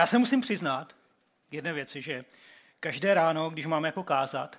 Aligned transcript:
Já 0.00 0.06
se 0.06 0.18
musím 0.18 0.40
přiznat 0.40 0.96
jedné 1.50 1.72
věci, 1.72 2.02
že 2.02 2.24
každé 2.80 3.14
ráno, 3.14 3.50
když 3.50 3.66
mám 3.66 3.84
jako 3.84 4.02
kázat, 4.02 4.58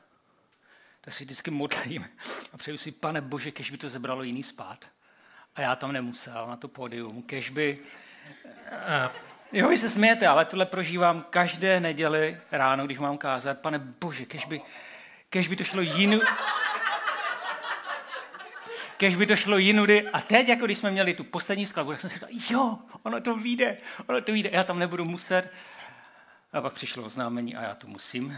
tak 1.02 1.14
si 1.14 1.24
vždycky 1.24 1.52
modlím 1.52 2.10
a 2.54 2.58
přeju 2.58 2.78
si, 2.78 2.92
pane 2.92 3.22
Bože, 3.22 3.52
kež 3.52 3.72
by 3.72 3.78
to 3.78 3.90
zebralo 3.90 4.24
jiný 4.24 4.44
spát. 4.44 4.86
A 5.56 5.62
já 5.62 5.76
tam 5.76 5.92
nemusel 5.92 6.48
na 6.48 6.56
to 6.56 6.68
pódium, 6.68 7.24
kež 7.24 7.50
by... 7.50 7.80
Jo, 9.52 9.70
vy 9.70 9.78
se 9.78 9.90
smějete, 9.90 10.28
ale 10.28 10.46
tohle 10.46 10.66
prožívám 10.66 11.26
každé 11.30 11.80
neděli 11.80 12.38
ráno, 12.52 12.86
když 12.86 13.00
mám 13.00 13.18
kázat. 13.18 13.60
Pane 13.60 13.80
Bože, 13.80 14.26
kež 14.26 14.46
by, 14.46 14.62
kež 15.30 15.48
by 15.48 15.56
to 15.56 15.64
šlo 15.64 15.82
jinou... 15.82 16.22
Kež 19.02 19.16
by 19.16 19.26
to 19.26 19.36
šlo 19.36 19.58
jinudy. 19.58 20.10
A 20.10 20.22
teď, 20.22 20.48
jako 20.48 20.66
když 20.66 20.78
jsme 20.78 20.92
měli 20.92 21.14
tu 21.14 21.24
poslední 21.24 21.66
skladbu, 21.66 21.92
tak 21.92 22.02
jsem 22.02 22.10
si 22.10 22.14
říkal, 22.14 22.30
jo, 22.50 22.78
ono 23.04 23.22
to 23.22 23.36
vyjde, 23.36 23.78
ono 24.08 24.22
to 24.22 24.32
vyjde, 24.32 24.50
já 24.54 24.64
tam 24.64 24.80
nebudu 24.80 25.06
muset. 25.06 25.50
A 26.54 26.62
pak 26.62 26.74
přišlo 26.74 27.04
oznámení 27.04 27.56
a 27.56 27.62
já 27.62 27.76
to 27.76 27.88
musím. 27.88 28.38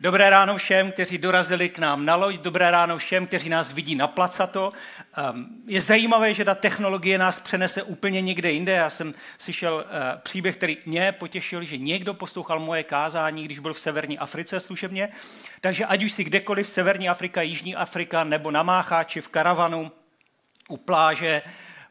Dobré 0.00 0.30
ráno 0.30 0.56
všem, 0.56 0.92
kteří 0.92 1.18
dorazili 1.18 1.68
k 1.68 1.78
nám 1.78 2.04
na 2.04 2.16
loď, 2.16 2.36
dobré 2.36 2.70
ráno 2.70 2.98
všem, 2.98 3.26
kteří 3.26 3.48
nás 3.48 3.72
vidí 3.72 3.94
na 3.94 4.06
placato. 4.06 4.72
Ehm, 5.16 5.46
je 5.66 5.80
zajímavé, 5.80 6.34
že 6.34 6.44
ta 6.44 6.54
technologie 6.54 7.18
nás 7.18 7.38
přenese 7.38 7.82
úplně 7.82 8.20
někde 8.22 8.50
jinde. 8.50 8.72
Já 8.72 8.90
jsem 8.90 9.14
slyšel 9.38 9.84
eh, 9.86 10.20
příběh, 10.22 10.56
který 10.56 10.78
mě 10.86 11.12
potěšil, 11.12 11.62
že 11.62 11.76
někdo 11.76 12.14
poslouchal 12.14 12.60
moje 12.60 12.82
kázání, 12.82 13.44
když 13.44 13.58
byl 13.58 13.74
v 13.74 13.80
severní 13.80 14.18
Africe 14.18 14.60
služebně. 14.60 15.08
Takže 15.60 15.84
ať 15.84 16.04
už 16.04 16.12
si 16.12 16.24
kdekoliv, 16.24 16.68
Severní 16.68 17.08
Afrika, 17.08 17.42
Jižní 17.42 17.76
Afrika, 17.76 18.24
nebo 18.24 18.50
na 18.50 18.62
Mácháči, 18.62 19.20
v 19.20 19.28
karavanu, 19.28 19.92
u 20.68 20.76
pláže, 20.76 21.42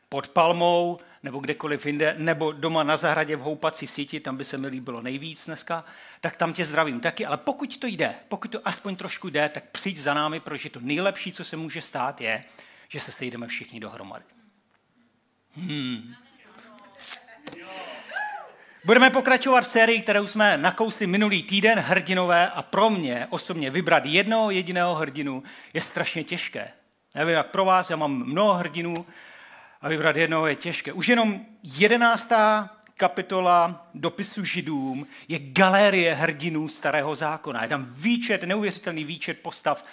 pod 0.09 0.27
palmou, 0.27 0.99
nebo 1.25 1.39
kdekoliv 1.39 1.85
jinde, 1.85 2.15
nebo 2.17 2.51
doma 2.51 2.83
na 2.83 2.97
zahradě 2.97 3.35
v 3.35 3.39
houpací 3.39 3.87
síti, 3.87 4.19
tam 4.19 4.37
by 4.37 4.43
se 4.43 4.57
mi 4.57 4.67
líbilo 4.67 5.01
nejvíc 5.01 5.45
dneska, 5.45 5.85
tak 6.21 6.35
tam 6.35 6.53
tě 6.53 6.65
zdravím 6.65 6.99
taky. 6.99 7.25
Ale 7.25 7.37
pokud 7.37 7.77
to 7.77 7.87
jde, 7.87 8.15
pokud 8.27 8.51
to 8.51 8.59
aspoň 8.65 8.95
trošku 8.95 9.29
jde, 9.29 9.49
tak 9.49 9.63
přijď 9.71 9.97
za 9.97 10.13
námi, 10.13 10.39
protože 10.39 10.69
to 10.69 10.79
nejlepší, 10.79 11.31
co 11.31 11.43
se 11.43 11.57
může 11.57 11.81
stát, 11.81 12.21
je, 12.21 12.43
že 12.89 12.99
se 12.99 13.11
sejdeme 13.11 13.47
všichni 13.47 13.79
dohromady. 13.79 14.25
Hmm. 15.55 16.15
Budeme 18.85 19.09
pokračovat 19.09 19.61
v 19.61 19.71
sérii, 19.71 20.01
kterou 20.01 20.27
jsme 20.27 20.57
nakousli 20.57 21.07
minulý 21.07 21.43
týden, 21.43 21.79
hrdinové, 21.79 22.49
a 22.49 22.61
pro 22.61 22.89
mě 22.89 23.27
osobně 23.29 23.69
vybrat 23.69 24.05
jednoho 24.05 24.51
jediného 24.51 24.95
hrdinu 24.95 25.43
je 25.73 25.81
strašně 25.81 26.23
těžké. 26.23 26.71
Nevím, 27.15 27.33
jak 27.33 27.51
pro 27.51 27.65
vás, 27.65 27.89
já 27.89 27.95
mám 27.95 28.11
mnoho 28.11 28.53
hrdinů, 28.53 29.05
a 29.85 29.89
vybrat 29.89 30.15
jednoho 30.15 30.47
je 30.47 30.55
těžké. 30.55 30.93
Už 30.93 31.07
jenom 31.07 31.45
jedenáctá 31.63 32.69
kapitola 32.97 33.87
dopisu 33.93 34.45
židům 34.45 35.07
je 35.27 35.39
galérie 35.39 36.13
hrdinů 36.13 36.67
starého 36.69 37.15
zákona. 37.15 37.63
Je 37.63 37.69
tam 37.69 37.87
výčet, 37.89 38.43
neuvěřitelný 38.43 39.03
výčet 39.03 39.39
postav, 39.39 39.85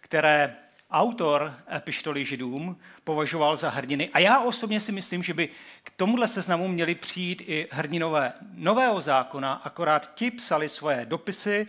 které 0.00 0.56
autor 0.90 1.54
epištoly 1.76 2.24
židům 2.24 2.78
považoval 3.04 3.56
za 3.56 3.70
hrdiny. 3.70 4.10
A 4.12 4.18
já 4.18 4.40
osobně 4.40 4.80
si 4.80 4.92
myslím, 4.92 5.22
že 5.22 5.34
by 5.34 5.48
k 5.82 5.90
tomuhle 5.96 6.28
seznamu 6.28 6.68
měli 6.68 6.94
přijít 6.94 7.42
i 7.46 7.68
hrdinové 7.70 8.32
nového 8.54 9.00
zákona, 9.00 9.52
akorát 9.52 10.14
ti 10.14 10.30
psali 10.30 10.68
svoje 10.68 11.06
dopisy, 11.06 11.66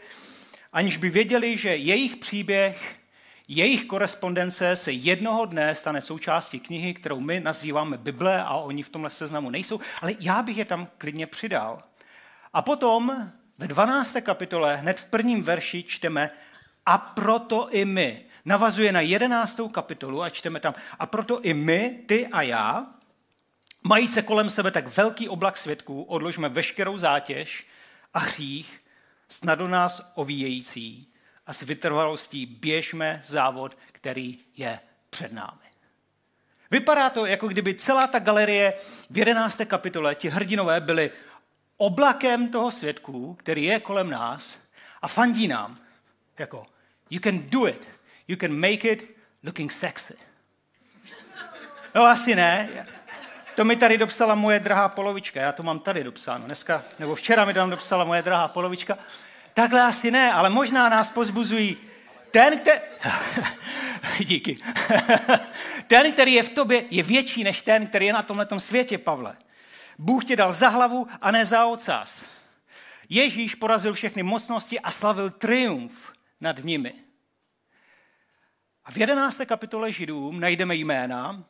aniž 0.74 0.98
by 0.98 1.10
věděli, 1.10 1.58
že 1.58 1.76
jejich 1.76 2.16
příběh 2.16 3.00
jejich 3.48 3.86
korespondence 3.86 4.76
se 4.76 4.92
jednoho 4.92 5.46
dne 5.46 5.76
stane 5.76 6.02
součástí 6.02 6.60
knihy, 6.60 6.94
kterou 6.94 7.20
my 7.20 7.40
nazýváme 7.40 7.98
Bible 7.98 8.44
a 8.44 8.56
oni 8.56 8.84
v 8.84 8.90
tomhle 8.90 9.10
seznamu 9.10 9.50
nejsou, 9.50 9.80
ale 10.02 10.14
já 10.20 10.42
bych 10.42 10.58
je 10.58 10.66
tam 10.66 10.88
klidně 10.98 11.28
přidal. 11.28 11.80
A 12.54 12.62
potom 12.62 13.32
ve 13.58 13.68
12. 13.68 14.18
kapitole, 14.22 14.76
hned 14.76 15.00
v 15.00 15.06
prvním 15.06 15.44
verši 15.44 15.84
čteme 15.84 16.30
a 16.86 16.98
proto 16.98 17.70
i 17.72 17.86
my. 17.86 18.26
Navazuje 18.46 18.92
na 18.92 19.02
11. 19.02 19.60
kapitolu 19.72 20.22
a 20.22 20.30
čteme 20.30 20.60
tam 20.60 20.74
a 21.00 21.06
proto 21.06 21.42
i 21.42 21.54
my, 21.54 22.04
ty 22.06 22.28
a 22.28 22.42
já, 22.42 22.88
mají 23.84 24.08
se 24.08 24.22
kolem 24.22 24.50
sebe 24.50 24.72
tak 24.72 24.98
velký 24.98 25.30
oblak 25.30 25.58
svědků, 25.58 26.04
odložme 26.04 26.50
veškerou 26.50 26.98
zátěž 26.98 27.68
a 28.14 28.20
hřích, 28.20 28.80
snadno 29.30 29.68
nás 29.68 30.12
ovíjející 30.16 31.14
a 31.48 31.54
s 31.54 31.62
vytrvalostí 31.62 32.46
běžme 32.46 33.22
závod, 33.26 33.78
který 33.92 34.40
je 34.58 34.80
před 35.10 35.32
námi. 35.34 35.68
Vypadá 36.72 37.10
to, 37.10 37.26
jako 37.26 37.48
kdyby 37.48 37.76
celá 37.76 38.08
ta 38.08 38.20
galerie 38.20 38.74
v 39.10 39.18
11. 39.18 39.62
kapitole, 39.66 40.16
ti 40.16 40.30
hrdinové 40.30 40.80
byli 40.80 41.12
oblakem 41.78 42.50
toho 42.50 42.72
svědku, 42.72 43.34
který 43.34 43.64
je 43.64 43.80
kolem 43.80 44.10
nás 44.10 44.60
a 45.02 45.08
fandí 45.08 45.48
nám, 45.48 45.78
jako 46.40 46.66
you 47.10 47.20
can 47.20 47.50
do 47.50 47.68
it, 47.68 47.90
you 48.28 48.38
can 48.38 48.54
make 48.54 48.92
it 48.92 49.18
looking 49.44 49.72
sexy. 49.72 50.18
No 51.96 52.04
asi 52.04 52.36
ne. 52.36 52.70
To 53.56 53.66
mi 53.66 53.76
tady 53.76 53.98
dopsala 53.98 54.36
moje 54.36 54.60
drahá 54.60 54.90
polovička, 54.90 55.42
já 55.42 55.52
to 55.52 55.64
mám 55.64 55.80
tady 55.80 56.04
dopsáno. 56.04 56.46
Dneska, 56.46 56.84
nebo 57.00 57.16
včera 57.16 57.46
mi 57.46 57.54
tam 57.54 57.70
dopsala 57.70 58.04
moje 58.04 58.22
drahá 58.22 58.48
polovička. 58.48 58.98
Takhle 59.58 59.82
asi 59.82 60.12
ne, 60.12 60.34
ale 60.34 60.50
možná 60.50 60.90
nás 60.90 61.12
pozbuzují 61.12 61.78
ten, 62.32 62.60
který... 62.60 62.80
Díky. 64.26 64.58
ten, 65.88 66.12
který 66.12 66.34
je 66.34 66.44
v 66.44 66.50
tobě, 66.50 66.86
je 66.92 67.04
větší 67.04 67.44
než 67.44 67.62
ten, 67.62 67.88
který 67.88 68.06
je 68.06 68.14
na 68.14 68.24
tomhle 68.24 68.48
světě, 68.58 68.98
Pavle. 68.98 69.38
Bůh 69.98 70.26
tě 70.26 70.36
dal 70.36 70.54
za 70.54 70.70
hlavu 70.70 71.08
a 71.22 71.32
ne 71.32 71.46
za 71.46 71.66
ocas. 71.66 72.30
Ježíš 73.10 73.56
porazil 73.56 73.94
všechny 73.94 74.24
mocnosti 74.24 74.80
a 74.80 74.92
slavil 74.92 75.30
triumf 75.30 76.12
nad 76.42 76.64
nimi. 76.64 76.94
A 78.86 78.92
v 78.92 78.98
11. 78.98 79.42
kapitole 79.46 79.92
Židům 79.92 80.40
najdeme 80.40 80.76
jména, 80.76 81.44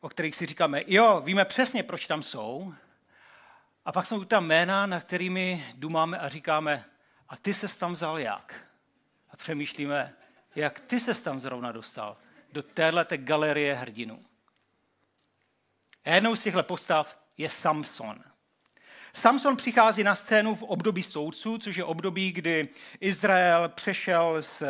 o 0.00 0.08
kterých 0.08 0.34
si 0.34 0.46
říkáme, 0.46 0.80
jo, 0.86 1.22
víme 1.24 1.44
přesně, 1.44 1.82
proč 1.82 2.06
tam 2.06 2.22
jsou. 2.22 2.74
A 3.84 3.92
pak 3.92 4.06
jsou 4.06 4.24
tam 4.24 4.46
jména, 4.46 4.86
nad 4.86 5.04
kterými 5.04 5.66
dumáme 5.74 6.18
a 6.18 6.28
říkáme, 6.28 6.84
a 7.28 7.36
ty 7.36 7.54
se 7.54 7.78
tam 7.78 7.92
vzal 7.92 8.18
jak? 8.18 8.54
A 9.30 9.36
přemýšlíme, 9.36 10.14
jak 10.54 10.80
ty 10.80 11.00
se 11.00 11.22
tam 11.22 11.40
zrovna 11.40 11.72
dostal 11.72 12.16
do 12.52 12.62
téhleté 12.62 13.18
galerie 13.18 13.74
hrdinů. 13.74 14.24
A 16.04 16.10
jednou 16.10 16.36
z 16.36 16.42
těchto 16.42 16.62
postav 16.62 17.18
je 17.38 17.50
Samson. 17.50 18.24
Samson 19.12 19.56
přichází 19.56 20.02
na 20.02 20.14
scénu 20.14 20.54
v 20.54 20.62
období 20.62 21.02
soudců, 21.02 21.58
což 21.58 21.76
je 21.76 21.84
období, 21.84 22.32
kdy 22.32 22.68
Izrael 23.00 23.68
přešel 23.68 24.42
z, 24.42 24.62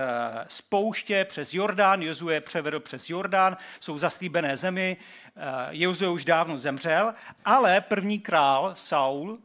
z 0.49 0.61
pouště 0.61 1.25
přes 1.25 1.55
Jordán, 1.55 2.03
Jozue 2.03 2.41
převedl 2.41 2.81
přes 2.81 3.11
Jordán, 3.11 3.57
jsou 3.81 3.99
zaslíbené 3.99 4.57
zemi, 4.57 4.97
eh, 4.97 5.41
Jozue 5.71 6.09
už 6.09 6.25
dávno 6.25 6.59
zemřel, 6.59 7.15
ale 7.45 7.81
první 7.81 8.21
král 8.21 8.73
Saul 8.77 9.39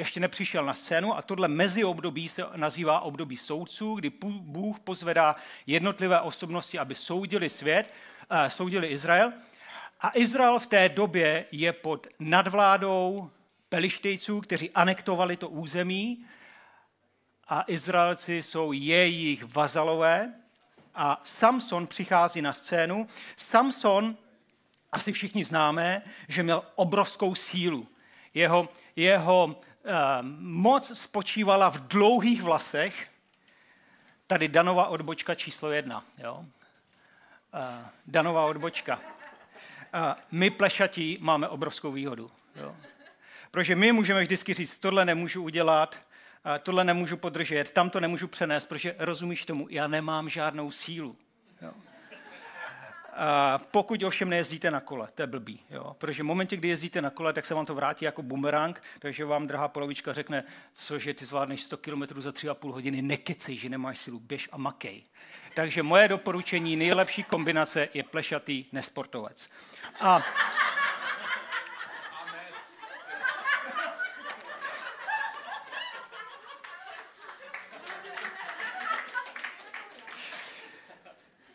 ještě 0.00 0.20
nepřišel 0.20 0.64
na 0.64 0.74
scénu 0.74 1.16
a 1.16 1.22
tohle 1.22 1.48
meziobdobí 1.48 2.28
se 2.28 2.44
nazývá 2.56 3.00
období 3.00 3.36
soudců, 3.36 3.94
kdy 3.94 4.12
Bůh 4.40 4.80
pozvedá 4.80 5.36
jednotlivé 5.66 6.20
osobnosti, 6.20 6.78
aby 6.78 6.94
soudili 6.94 7.48
svět, 7.48 7.92
uh, 8.30 8.48
soudili 8.48 8.86
Izrael. 8.86 9.32
A 10.00 10.10
Izrael 10.14 10.58
v 10.58 10.66
té 10.66 10.88
době 10.88 11.44
je 11.52 11.72
pod 11.72 12.06
nadvládou 12.18 13.30
pelištejců, 13.68 14.40
kteří 14.40 14.70
anektovali 14.70 15.36
to 15.36 15.48
území 15.48 16.26
a 17.48 17.64
Izraelci 17.66 18.42
jsou 18.42 18.72
jejich 18.72 19.44
vazalové 19.44 20.32
a 20.94 21.20
Samson 21.24 21.86
přichází 21.86 22.42
na 22.42 22.52
scénu. 22.52 23.06
Samson, 23.36 24.16
asi 24.92 25.12
všichni 25.12 25.44
známe, 25.44 26.02
že 26.28 26.42
měl 26.42 26.62
obrovskou 26.74 27.34
sílu. 27.34 27.88
Jeho, 28.34 28.68
jeho 28.96 29.60
Eh, 29.69 29.69
moc 30.40 30.98
spočívala 30.98 31.68
v 31.68 31.78
dlouhých 31.88 32.42
vlasech. 32.42 33.10
Tady 34.26 34.48
Danova 34.48 34.86
odbočka 34.86 35.34
číslo 35.34 35.70
jedna. 35.70 36.04
Jo? 36.18 36.44
Eh, 37.54 37.88
Danova 38.06 38.44
odbočka. 38.44 39.00
Eh, 39.92 40.14
my 40.30 40.50
plešatí 40.50 41.18
máme 41.20 41.48
obrovskou 41.48 41.92
výhodu. 41.92 42.30
Jo? 42.56 42.76
Protože 43.50 43.76
my 43.76 43.92
můžeme 43.92 44.20
vždycky 44.20 44.54
říct, 44.54 44.78
tohle 44.78 45.04
nemůžu 45.04 45.42
udělat, 45.42 45.98
tohle 46.62 46.84
nemůžu 46.84 47.16
podržet, 47.16 47.70
tam 47.70 47.90
to 47.90 48.00
nemůžu 48.00 48.28
přenést, 48.28 48.66
protože 48.66 48.94
rozumíš 48.98 49.46
tomu, 49.46 49.66
já 49.70 49.86
nemám 49.86 50.28
žádnou 50.28 50.70
sílu. 50.70 51.16
Pokud 53.70 54.02
ovšem 54.02 54.28
nejezdíte 54.28 54.70
na 54.70 54.80
kole, 54.80 55.08
to 55.14 55.22
je 55.22 55.26
blbý. 55.26 55.60
Jo? 55.70 55.96
Protože 55.98 56.22
v 56.22 56.26
momentě, 56.26 56.56
kdy 56.56 56.68
jezdíte 56.68 57.02
na 57.02 57.10
kole, 57.10 57.32
tak 57.32 57.46
se 57.46 57.54
vám 57.54 57.66
to 57.66 57.74
vrátí 57.74 58.04
jako 58.04 58.22
bumerang, 58.22 58.82
takže 58.98 59.24
vám 59.24 59.46
drahá 59.46 59.68
polovička 59.68 60.12
řekne, 60.12 60.44
cože 60.74 61.14
ty 61.14 61.24
zvládneš 61.24 61.62
100 61.62 61.76
km 61.76 62.02
za 62.16 62.30
3,5 62.30 62.72
hodiny, 62.72 63.02
nekecej, 63.02 63.58
že 63.58 63.68
nemáš 63.68 63.98
silu, 63.98 64.20
běž 64.20 64.48
a 64.52 64.58
makej. 64.58 65.02
Takže 65.54 65.82
moje 65.82 66.08
doporučení, 66.08 66.76
nejlepší 66.76 67.22
kombinace 67.22 67.88
je 67.94 68.02
plešatý 68.02 68.64
nesportovec. 68.72 69.50
A 70.00 70.22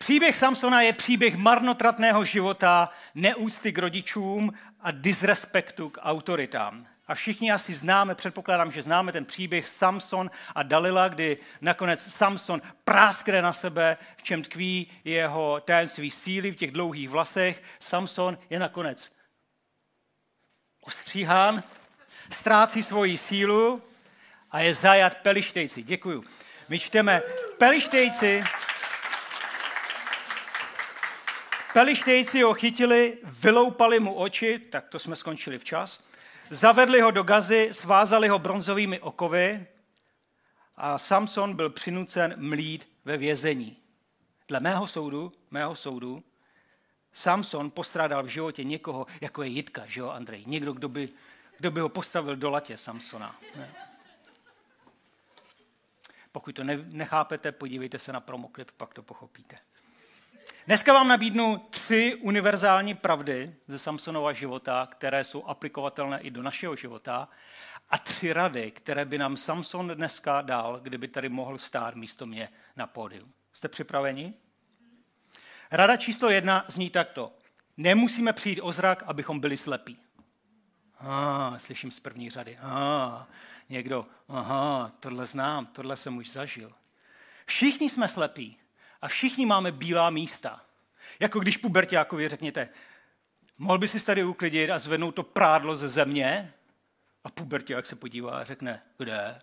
Příběh 0.05 0.35
Samsona 0.35 0.81
je 0.81 0.93
příběh 0.93 1.35
marnotratného 1.35 2.25
života, 2.25 2.89
neústy 3.15 3.71
k 3.71 3.77
rodičům 3.77 4.53
a 4.79 4.91
disrespektu 4.91 5.89
k 5.89 5.99
autoritám. 6.01 6.87
A 7.07 7.15
všichni 7.15 7.51
asi 7.51 7.73
známe, 7.73 8.15
předpokládám, 8.15 8.71
že 8.71 8.81
známe 8.81 9.11
ten 9.11 9.25
příběh 9.25 9.67
Samson 9.67 10.31
a 10.55 10.63
Dalila, 10.63 11.07
kdy 11.07 11.37
nakonec 11.61 12.13
Samson 12.13 12.61
práskne 12.83 13.41
na 13.41 13.53
sebe, 13.53 13.97
v 14.17 14.23
čem 14.23 14.43
tkví 14.43 14.91
jeho 15.03 15.61
tajemství 15.65 16.11
síly 16.11 16.51
v 16.51 16.55
těch 16.55 16.71
dlouhých 16.71 17.09
vlasech. 17.09 17.63
Samson 17.79 18.37
je 18.49 18.59
nakonec 18.59 19.11
ostříhán, 20.81 21.63
ztrácí 22.29 22.83
svoji 22.83 23.17
sílu 23.17 23.81
a 24.51 24.59
je 24.59 24.75
zajat 24.75 25.15
pelištejci. 25.15 25.83
Děkuju. 25.83 26.23
My 26.69 26.79
čteme 26.79 27.21
pelištejci, 27.57 28.43
Pelištejci 31.75 32.41
ho 32.41 32.53
chytili, 32.53 33.17
vyloupali 33.23 33.99
mu 33.99 34.13
oči, 34.13 34.59
tak 34.59 34.87
to 34.89 34.99
jsme 34.99 35.15
skončili 35.15 35.59
včas, 35.59 36.03
zavedli 36.49 37.01
ho 37.01 37.11
do 37.11 37.23
gazy, 37.23 37.69
svázali 37.71 38.27
ho 38.27 38.39
bronzovými 38.39 38.99
okovy 38.99 39.67
a 40.75 40.97
Samson 40.97 41.55
byl 41.55 41.69
přinucen 41.69 42.35
mlít 42.37 42.87
ve 43.05 43.17
vězení. 43.17 43.77
Dle 44.47 44.59
mého 44.59 44.87
soudu, 44.87 45.31
mého 45.51 45.75
soudu, 45.75 46.23
Samson 47.13 47.71
postrádal 47.71 48.23
v 48.23 48.27
životě 48.27 48.63
někoho, 48.63 49.07
jako 49.21 49.43
je 49.43 49.49
Jitka, 49.49 49.83
že 49.85 49.99
jo, 49.99 50.09
Andrej? 50.09 50.43
Někdo, 50.47 50.73
kdo 50.73 50.89
by, 50.89 51.09
kdo 51.57 51.71
by 51.71 51.79
ho 51.79 51.89
postavil 51.89 52.35
do 52.35 52.49
latě 52.49 52.77
Samsona. 52.77 53.35
Ne? 53.55 53.73
Pokud 56.31 56.55
to 56.55 56.63
nechápete, 56.91 57.51
podívejte 57.51 57.99
se 57.99 58.13
na 58.13 58.19
promoklip, 58.19 58.71
pak 58.71 58.93
to 58.93 59.03
pochopíte. 59.03 59.55
Dneska 60.67 60.93
vám 60.93 61.07
nabídnu 61.07 61.57
tři 61.69 62.15
univerzální 62.21 62.93
pravdy 62.93 63.55
ze 63.67 63.79
Samsonova 63.79 64.33
života, 64.33 64.87
které 64.91 65.23
jsou 65.23 65.43
aplikovatelné 65.43 66.19
i 66.19 66.31
do 66.31 66.43
našeho 66.43 66.75
života 66.75 67.29
a 67.89 67.97
tři 67.97 68.33
rady, 68.33 68.71
které 68.71 69.05
by 69.05 69.17
nám 69.17 69.37
Samson 69.37 69.87
dneska 69.87 70.41
dal, 70.41 70.79
kdyby 70.79 71.07
tady 71.07 71.29
mohl 71.29 71.57
stát 71.57 71.95
místo 71.95 72.25
mě 72.25 72.49
na 72.75 72.87
pódiu. 72.87 73.31
Jste 73.53 73.67
připraveni? 73.67 74.33
Rada 75.71 75.97
číslo 75.97 76.29
jedna 76.29 76.65
zní 76.67 76.89
takto. 76.89 77.33
Nemusíme 77.77 78.33
přijít 78.33 78.61
o 78.61 78.71
zrak, 78.71 79.03
abychom 79.03 79.39
byli 79.39 79.57
slepí. 79.57 79.97
Ah, 80.99 81.57
slyším 81.57 81.91
z 81.91 81.99
první 81.99 82.29
řady. 82.29 82.57
Ah, 82.61 83.25
někdo, 83.69 84.05
aha, 84.27 84.91
tohle 84.99 85.25
znám, 85.25 85.65
tohle 85.65 85.97
jsem 85.97 86.17
už 86.17 86.31
zažil. 86.31 86.71
Všichni 87.45 87.89
jsme 87.89 88.09
slepí. 88.09 88.57
A 89.05 89.07
všichni 89.07 89.45
máme 89.45 89.71
bílá 89.71 90.09
místa. 90.09 90.61
Jako 91.19 91.39
když 91.39 91.57
pubertákovi 91.57 92.27
řekněte, 92.27 92.69
mohl 93.57 93.77
by 93.77 93.87
si 93.87 94.05
tady 94.05 94.23
uklidit 94.23 94.69
a 94.69 94.79
zvednout 94.79 95.11
to 95.11 95.23
prádlo 95.23 95.77
ze 95.77 95.89
země? 95.89 96.53
A 97.23 97.29
puberták 97.29 97.85
se 97.85 97.95
podívá 97.95 98.39
a 98.39 98.43
řekne, 98.43 98.83
kde? 98.97 99.41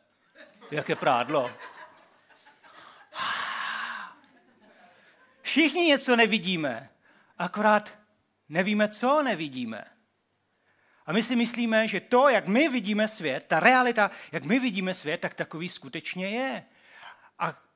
Jaké 0.70 0.96
prádlo? 0.96 1.50
Všichni 5.42 5.80
něco 5.80 6.16
nevidíme, 6.16 6.90
akorát 7.38 7.98
nevíme, 8.48 8.88
co 8.88 9.22
nevidíme. 9.22 9.84
A 11.06 11.12
my 11.12 11.22
si 11.22 11.36
myslíme, 11.36 11.88
že 11.88 12.00
to, 12.00 12.28
jak 12.28 12.46
my 12.46 12.68
vidíme 12.68 13.08
svět, 13.08 13.44
ta 13.46 13.60
realita, 13.60 14.10
jak 14.32 14.44
my 14.44 14.58
vidíme 14.58 14.94
svět, 14.94 15.20
tak 15.20 15.34
takový 15.34 15.68
skutečně 15.68 16.28
je. 16.28 16.64
A 17.38 17.71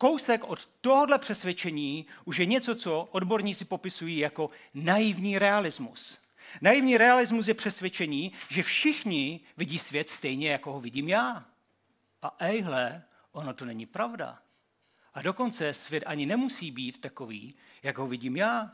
kousek 0.00 0.44
od 0.44 0.66
tohohle 0.80 1.18
přesvědčení 1.18 2.06
už 2.24 2.38
je 2.38 2.46
něco, 2.46 2.74
co 2.74 3.08
odborníci 3.10 3.64
popisují 3.64 4.18
jako 4.18 4.50
naivní 4.74 5.38
realismus. 5.38 6.18
Naivní 6.62 6.98
realismus 6.98 7.48
je 7.48 7.54
přesvědčení, 7.54 8.32
že 8.48 8.62
všichni 8.62 9.40
vidí 9.56 9.78
svět 9.78 10.10
stejně, 10.10 10.50
jako 10.50 10.72
ho 10.72 10.80
vidím 10.80 11.08
já. 11.08 11.44
A 12.22 12.36
ejhle, 12.38 13.02
ono 13.32 13.54
to 13.54 13.64
není 13.64 13.86
pravda. 13.86 14.38
A 15.14 15.22
dokonce 15.22 15.74
svět 15.74 16.04
ani 16.06 16.26
nemusí 16.26 16.70
být 16.70 17.00
takový, 17.00 17.54
jak 17.82 17.98
ho 17.98 18.06
vidím 18.06 18.36
já. 18.36 18.72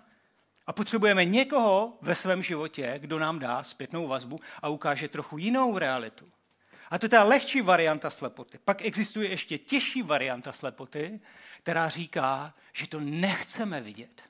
A 0.66 0.72
potřebujeme 0.72 1.24
někoho 1.24 1.98
ve 2.00 2.14
svém 2.14 2.42
životě, 2.42 2.94
kdo 2.98 3.18
nám 3.18 3.38
dá 3.38 3.62
zpětnou 3.62 4.08
vazbu 4.08 4.40
a 4.62 4.68
ukáže 4.68 5.08
trochu 5.08 5.38
jinou 5.38 5.78
realitu. 5.78 6.28
A 6.90 6.98
to 6.98 7.06
je 7.06 7.10
ta 7.10 7.24
lehčí 7.24 7.60
varianta 7.60 8.10
slepoty. 8.10 8.58
Pak 8.64 8.84
existuje 8.84 9.28
ještě 9.28 9.58
těžší 9.58 10.02
varianta 10.02 10.52
slepoty, 10.52 11.20
která 11.62 11.88
říká, 11.88 12.54
že 12.72 12.86
to 12.86 13.00
nechceme 13.00 13.80
vidět. 13.80 14.22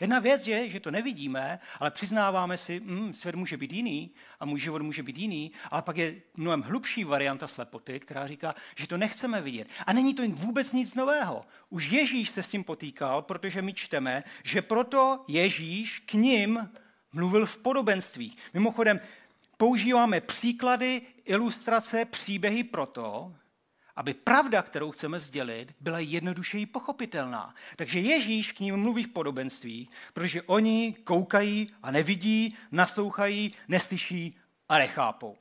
Jedna 0.00 0.18
věc 0.18 0.46
je, 0.46 0.70
že 0.70 0.80
to 0.80 0.90
nevidíme, 0.90 1.58
ale 1.80 1.90
přiznáváme 1.90 2.58
si, 2.58 2.80
mm, 2.80 3.14
svět 3.14 3.34
může 3.34 3.56
být 3.56 3.72
jiný 3.72 4.10
a 4.40 4.44
můj 4.44 4.60
život 4.60 4.82
může 4.82 5.02
být 5.02 5.18
jiný, 5.18 5.52
ale 5.70 5.82
pak 5.82 5.96
je 5.96 6.14
mnohem 6.36 6.62
hlubší 6.62 7.04
varianta 7.04 7.48
slepoty, 7.48 8.00
která 8.00 8.26
říká, 8.26 8.54
že 8.76 8.86
to 8.86 8.96
nechceme 8.96 9.40
vidět. 9.40 9.68
A 9.86 9.92
není 9.92 10.14
to 10.14 10.22
vůbec 10.28 10.72
nic 10.72 10.94
nového. 10.94 11.44
Už 11.70 11.90
Ježíš 11.90 12.30
se 12.30 12.42
s 12.42 12.50
tím 12.50 12.64
potýkal, 12.64 13.22
protože 13.22 13.62
my 13.62 13.74
čteme, 13.74 14.24
že 14.44 14.62
proto 14.62 15.24
Ježíš 15.28 15.98
k 16.06 16.12
ním 16.12 16.70
mluvil 17.12 17.46
v 17.46 17.58
podobenství. 17.58 18.36
Mimochodem, 18.54 19.00
používáme 19.58 20.20
příklady, 20.20 21.02
ilustrace, 21.24 22.04
příběhy 22.04 22.64
proto, 22.64 23.34
aby 23.96 24.14
pravda, 24.14 24.62
kterou 24.62 24.90
chceme 24.90 25.20
sdělit, 25.20 25.74
byla 25.80 25.98
jednodušeji 25.98 26.66
pochopitelná. 26.66 27.54
Takže 27.76 28.00
Ježíš 28.00 28.52
k 28.52 28.60
ním 28.60 28.76
mluví 28.76 29.04
v 29.04 29.08
podobenství, 29.08 29.88
protože 30.12 30.42
oni 30.42 30.96
koukají 31.04 31.74
a 31.82 31.90
nevidí, 31.90 32.56
naslouchají, 32.72 33.54
neslyší 33.68 34.36
a 34.68 34.78
nechápou. 34.78 35.36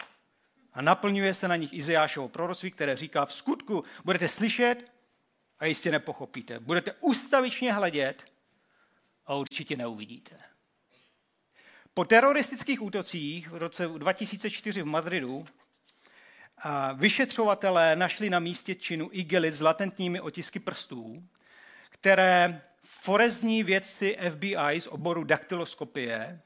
A 0.73 0.81
naplňuje 0.81 1.33
se 1.33 1.47
na 1.47 1.55
nich 1.55 1.73
Izajášovo 1.73 2.29
proroctví, 2.29 2.71
které 2.71 2.95
říká, 2.95 3.25
v 3.25 3.33
skutku 3.33 3.83
budete 4.05 4.27
slyšet 4.27 4.91
a 5.59 5.65
jistě 5.65 5.91
nepochopíte. 5.91 6.59
Budete 6.59 6.93
ustavičně 6.99 7.73
hledět 7.73 8.25
a 9.25 9.35
určitě 9.35 9.75
neuvidíte. 9.75 10.35
Po 11.97 12.05
teroristických 12.05 12.81
útocích 12.81 13.49
v 13.49 13.57
roce 13.57 13.87
2004 13.87 14.81
v 14.81 14.85
Madridu 14.85 15.45
vyšetřovatelé 16.93 17.95
našli 17.95 18.29
na 18.29 18.39
místě 18.39 18.75
činu 18.75 19.09
igelit 19.11 19.53
s 19.53 19.61
latentními 19.61 20.21
otisky 20.21 20.59
prstů, 20.59 21.23
které 21.89 22.61
forezní 22.83 23.63
vědci 23.63 24.17
FBI 24.31 24.81
z 24.81 24.87
oboru 24.87 25.23
daktyloskopie 25.23 26.41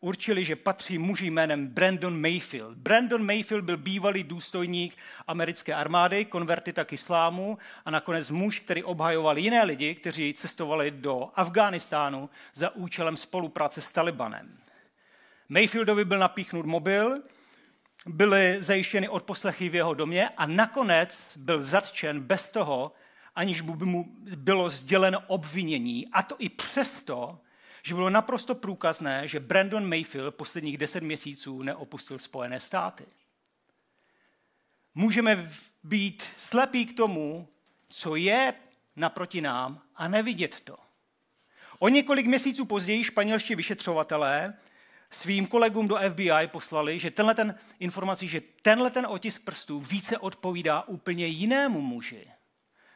určili, 0.00 0.44
že 0.44 0.56
patří 0.56 0.98
muži 0.98 1.26
jménem 1.26 1.66
Brandon 1.66 2.20
Mayfield. 2.20 2.78
Brandon 2.78 3.26
Mayfield 3.26 3.64
byl 3.64 3.76
bývalý 3.76 4.24
důstojník 4.24 4.96
americké 5.26 5.74
armády, 5.74 6.24
konvertita 6.24 6.84
k 6.84 6.92
islámu 6.92 7.58
a 7.84 7.90
nakonec 7.90 8.30
muž, 8.30 8.60
který 8.60 8.84
obhajoval 8.84 9.38
jiné 9.38 9.64
lidi, 9.64 9.94
kteří 9.94 10.34
cestovali 10.34 10.90
do 10.90 11.30
Afghánistánu 11.34 12.30
za 12.54 12.74
účelem 12.74 13.16
spolupráce 13.16 13.80
s 13.80 13.92
Talibanem. 13.92 14.65
Mayfieldovi 15.48 16.04
byl 16.04 16.18
napíchnut 16.18 16.66
mobil, 16.66 17.22
byly 18.06 18.56
zajištěny 18.60 19.08
odposlechy 19.08 19.68
v 19.68 19.74
jeho 19.74 19.94
domě 19.94 20.28
a 20.28 20.46
nakonec 20.46 21.36
byl 21.36 21.62
zatčen 21.62 22.20
bez 22.20 22.50
toho, 22.50 22.92
aniž 23.34 23.60
by 23.60 23.84
mu 23.84 24.04
bylo 24.36 24.70
sděleno 24.70 25.20
obvinění, 25.26 26.08
a 26.12 26.22
to 26.22 26.36
i 26.38 26.48
přesto, 26.48 27.38
že 27.82 27.94
bylo 27.94 28.10
naprosto 28.10 28.54
průkazné, 28.54 29.28
že 29.28 29.40
Brandon 29.40 29.88
Mayfield 29.88 30.34
posledních 30.34 30.78
deset 30.78 31.02
měsíců 31.02 31.62
neopustil 31.62 32.18
Spojené 32.18 32.60
státy. 32.60 33.04
Můžeme 34.94 35.50
být 35.84 36.22
slepí 36.36 36.86
k 36.86 36.96
tomu, 36.96 37.48
co 37.88 38.16
je 38.16 38.54
naproti 38.96 39.40
nám 39.40 39.82
a 39.96 40.08
nevidět 40.08 40.60
to. 40.60 40.76
O 41.78 41.88
několik 41.88 42.26
měsíců 42.26 42.64
později 42.64 43.04
španělští 43.04 43.54
vyšetřovatelé 43.54 44.54
svým 45.10 45.46
kolegům 45.46 45.88
do 45.88 45.98
FBI 46.10 46.46
poslali, 46.46 46.98
že 46.98 47.10
tenhle 47.10 47.34
ten 47.34 47.54
informací, 47.80 48.28
že 48.28 48.42
tenhle 48.62 48.90
ten 48.90 49.06
otisk 49.06 49.44
prstů 49.44 49.80
více 49.80 50.18
odpovídá 50.18 50.82
úplně 50.82 51.26
jinému 51.26 51.80
muži, 51.80 52.24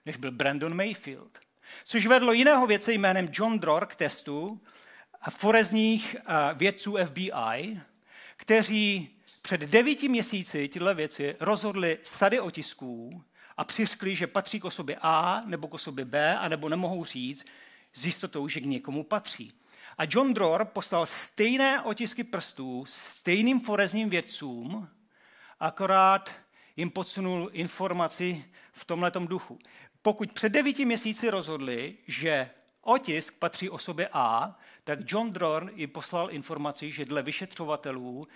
než 0.06 0.16
byl 0.16 0.32
Brandon 0.32 0.74
Mayfield. 0.76 1.38
Což 1.84 2.06
vedlo 2.06 2.32
jiného 2.32 2.66
věce 2.66 2.92
jménem 2.92 3.28
John 3.32 3.58
Dror 3.58 3.86
k 3.86 3.96
testu 3.96 4.60
forezních 5.30 6.16
vědců 6.54 6.96
FBI, 7.06 7.80
kteří 8.36 9.16
před 9.42 9.60
devíti 9.60 10.08
měsíci 10.08 10.68
tyhle 10.68 10.94
věci 10.94 11.36
rozhodli 11.40 11.98
sady 12.02 12.40
otisků 12.40 13.24
a 13.56 13.64
přiškli, 13.64 14.16
že 14.16 14.26
patří 14.26 14.60
k 14.60 14.64
osobě 14.64 14.96
A 15.02 15.42
nebo 15.46 15.68
k 15.68 15.74
osobě 15.74 16.04
B, 16.04 16.38
anebo 16.38 16.68
nemohou 16.68 17.04
říct 17.04 17.44
s 17.92 18.04
jistotou, 18.06 18.48
že 18.48 18.60
k 18.60 18.64
někomu 18.64 19.04
patří. 19.04 19.52
A 20.00 20.04
John 20.10 20.34
Dror 20.34 20.64
poslal 20.64 21.06
stejné 21.06 21.82
otisky 21.82 22.24
prstů 22.24 22.84
stejným 22.88 23.60
forezním 23.60 24.10
vědcům, 24.10 24.88
akorát 25.60 26.30
jim 26.76 26.90
podsunul 26.90 27.50
informaci 27.52 28.44
v 28.72 28.84
tomhletom 28.84 29.26
duchu. 29.26 29.58
Pokud 30.02 30.32
před 30.32 30.48
devíti 30.48 30.84
měsíci 30.84 31.30
rozhodli, 31.30 31.96
že 32.06 32.50
otisk 32.80 33.38
patří 33.38 33.70
osobě 33.70 34.08
A, 34.12 34.58
tak 34.84 34.98
John 35.06 35.32
Drorn 35.32 35.70
i 35.74 35.86
poslal 35.86 36.30
informaci, 36.30 36.92
že 36.92 37.04
dle 37.04 37.22
vyšetřovatelů 37.22 38.28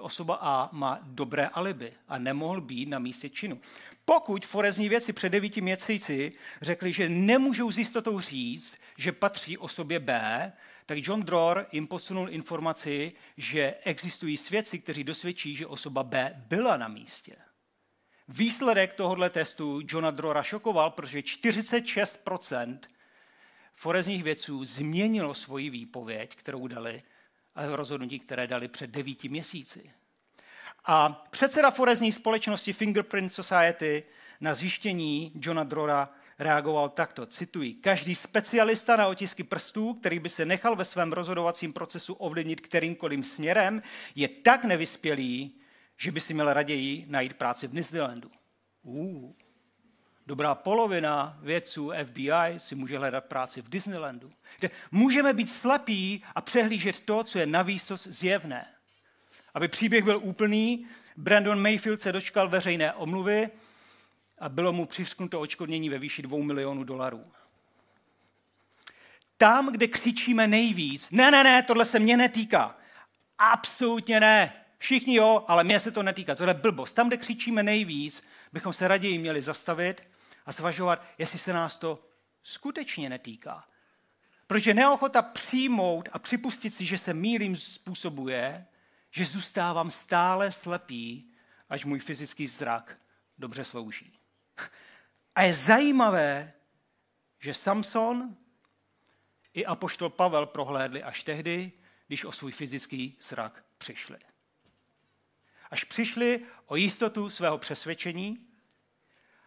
osoba 0.00 0.38
A 0.40 0.68
má 0.72 0.98
dobré 1.02 1.46
alibi 1.46 1.92
a 2.08 2.18
nemohl 2.18 2.60
být 2.60 2.88
na 2.88 2.98
místě 2.98 3.28
činu. 3.28 3.60
Pokud 4.04 4.46
forezní 4.46 4.88
věci 4.88 5.12
před 5.12 5.28
devíti 5.28 5.60
měsíci 5.60 6.32
řekli, 6.62 6.92
že 6.92 7.08
nemůžou 7.08 7.72
s 7.72 7.78
jistotou 7.78 8.20
říct, 8.20 8.76
že 8.96 9.12
patří 9.12 9.58
osobě 9.58 10.00
B, 10.00 10.52
tak 10.88 10.98
John 11.06 11.22
Dror 11.22 11.66
jim 11.72 11.86
posunul 11.86 12.30
informaci, 12.30 13.12
že 13.36 13.74
existují 13.84 14.36
svědci, 14.36 14.78
kteří 14.78 15.04
dosvědčí, 15.04 15.56
že 15.56 15.66
osoba 15.66 16.02
B 16.02 16.42
byla 16.48 16.76
na 16.76 16.88
místě. 16.88 17.36
Výsledek 18.28 18.94
tohoto 18.94 19.28
testu 19.30 19.80
Johna 19.88 20.10
Drora 20.10 20.42
šokoval, 20.42 20.90
protože 20.90 21.18
46% 21.20 22.78
forezních 23.74 24.22
vědců 24.22 24.64
změnilo 24.64 25.34
svoji 25.34 25.70
výpověď, 25.70 26.36
kterou 26.36 26.66
dali, 26.66 27.02
a 27.54 27.76
rozhodnutí, 27.76 28.18
které 28.18 28.46
dali 28.46 28.68
před 28.68 28.90
devíti 28.90 29.28
měsíci. 29.28 29.92
A 30.84 31.08
předseda 31.30 31.70
forezní 31.70 32.12
společnosti 32.12 32.72
Fingerprint 32.72 33.32
Society 33.32 34.02
na 34.40 34.54
zjištění 34.54 35.32
Johna 35.34 35.64
Drora 35.64 36.08
reagoval 36.38 36.88
takto, 36.88 37.26
cituji, 37.26 37.74
každý 37.74 38.14
specialista 38.14 38.96
na 38.96 39.06
otisky 39.06 39.44
prstů, 39.44 39.94
který 39.94 40.18
by 40.18 40.28
se 40.28 40.44
nechal 40.44 40.76
ve 40.76 40.84
svém 40.84 41.12
rozhodovacím 41.12 41.72
procesu 41.72 42.14
ovlivnit 42.14 42.60
kterýmkoliv 42.60 43.26
směrem, 43.26 43.82
je 44.14 44.28
tak 44.28 44.64
nevyspělý, 44.64 45.60
že 45.96 46.12
by 46.12 46.20
si 46.20 46.34
měl 46.34 46.52
raději 46.52 47.04
najít 47.08 47.34
práci 47.34 47.66
v 47.66 47.72
Disneylandu. 47.72 48.30
Uh. 48.82 49.32
Dobrá 50.26 50.54
polovina 50.54 51.38
vědců 51.42 51.92
FBI 52.04 52.58
si 52.58 52.74
může 52.74 52.98
hledat 52.98 53.24
práci 53.24 53.62
v 53.62 53.68
Disneylandu. 53.68 54.28
Můžeme 54.90 55.32
být 55.32 55.50
slepí 55.50 56.22
a 56.34 56.40
přehlížet 56.40 57.00
to, 57.00 57.24
co 57.24 57.38
je 57.38 57.46
navíc 57.46 57.92
zjevné. 58.04 58.66
Aby 59.54 59.68
příběh 59.68 60.04
byl 60.04 60.20
úplný, 60.22 60.86
Brandon 61.16 61.62
Mayfield 61.62 62.00
se 62.00 62.12
dočkal 62.12 62.48
veřejné 62.48 62.92
omluvy 62.92 63.50
a 64.40 64.48
bylo 64.48 64.72
mu 64.72 64.86
přisknuto 64.86 65.40
očkodnění 65.40 65.90
ve 65.90 65.98
výši 65.98 66.22
dvou 66.22 66.42
milionů 66.42 66.84
dolarů. 66.84 67.22
Tam, 69.36 69.72
kde 69.72 69.86
křičíme 69.86 70.46
nejvíc, 70.46 71.10
ne, 71.10 71.30
ne, 71.30 71.44
ne, 71.44 71.62
tohle 71.62 71.84
se 71.84 71.98
mě 71.98 72.16
netýká. 72.16 72.76
Absolutně 73.38 74.20
ne. 74.20 74.52
Všichni 74.78 75.14
jo, 75.14 75.44
ale 75.48 75.64
mě 75.64 75.80
se 75.80 75.90
to 75.90 76.02
netýká. 76.02 76.34
To 76.34 76.44
je 76.44 76.54
blbost. 76.54 76.94
Tam, 76.94 77.08
kde 77.08 77.16
křičíme 77.16 77.62
nejvíc, 77.62 78.22
bychom 78.52 78.72
se 78.72 78.88
raději 78.88 79.18
měli 79.18 79.42
zastavit 79.42 80.10
a 80.46 80.52
zvažovat, 80.52 81.04
jestli 81.18 81.38
se 81.38 81.52
nás 81.52 81.78
to 81.78 82.04
skutečně 82.42 83.08
netýká. 83.08 83.64
Protože 84.46 84.74
neochota 84.74 85.22
přijmout 85.22 86.08
a 86.12 86.18
připustit 86.18 86.74
si, 86.74 86.86
že 86.86 86.98
se 86.98 87.14
mílím 87.14 87.56
způsobuje, 87.56 88.66
že 89.10 89.24
zůstávám 89.24 89.90
stále 89.90 90.52
slepý, 90.52 91.30
až 91.68 91.84
můj 91.84 91.98
fyzický 91.98 92.46
zrak 92.46 93.00
dobře 93.38 93.64
slouží. 93.64 94.17
A 95.34 95.42
je 95.42 95.54
zajímavé, 95.54 96.52
že 97.38 97.54
Samson 97.54 98.36
i 99.54 99.66
apoštol 99.66 100.10
Pavel 100.10 100.46
prohlédli 100.46 101.02
až 101.02 101.22
tehdy, 101.22 101.72
když 102.06 102.24
o 102.24 102.32
svůj 102.32 102.52
fyzický 102.52 103.16
zrak 103.20 103.64
přišli. 103.78 104.18
Až 105.70 105.84
přišli 105.84 106.40
o 106.66 106.76
jistotu 106.76 107.30
svého 107.30 107.58
přesvědčení 107.58 108.46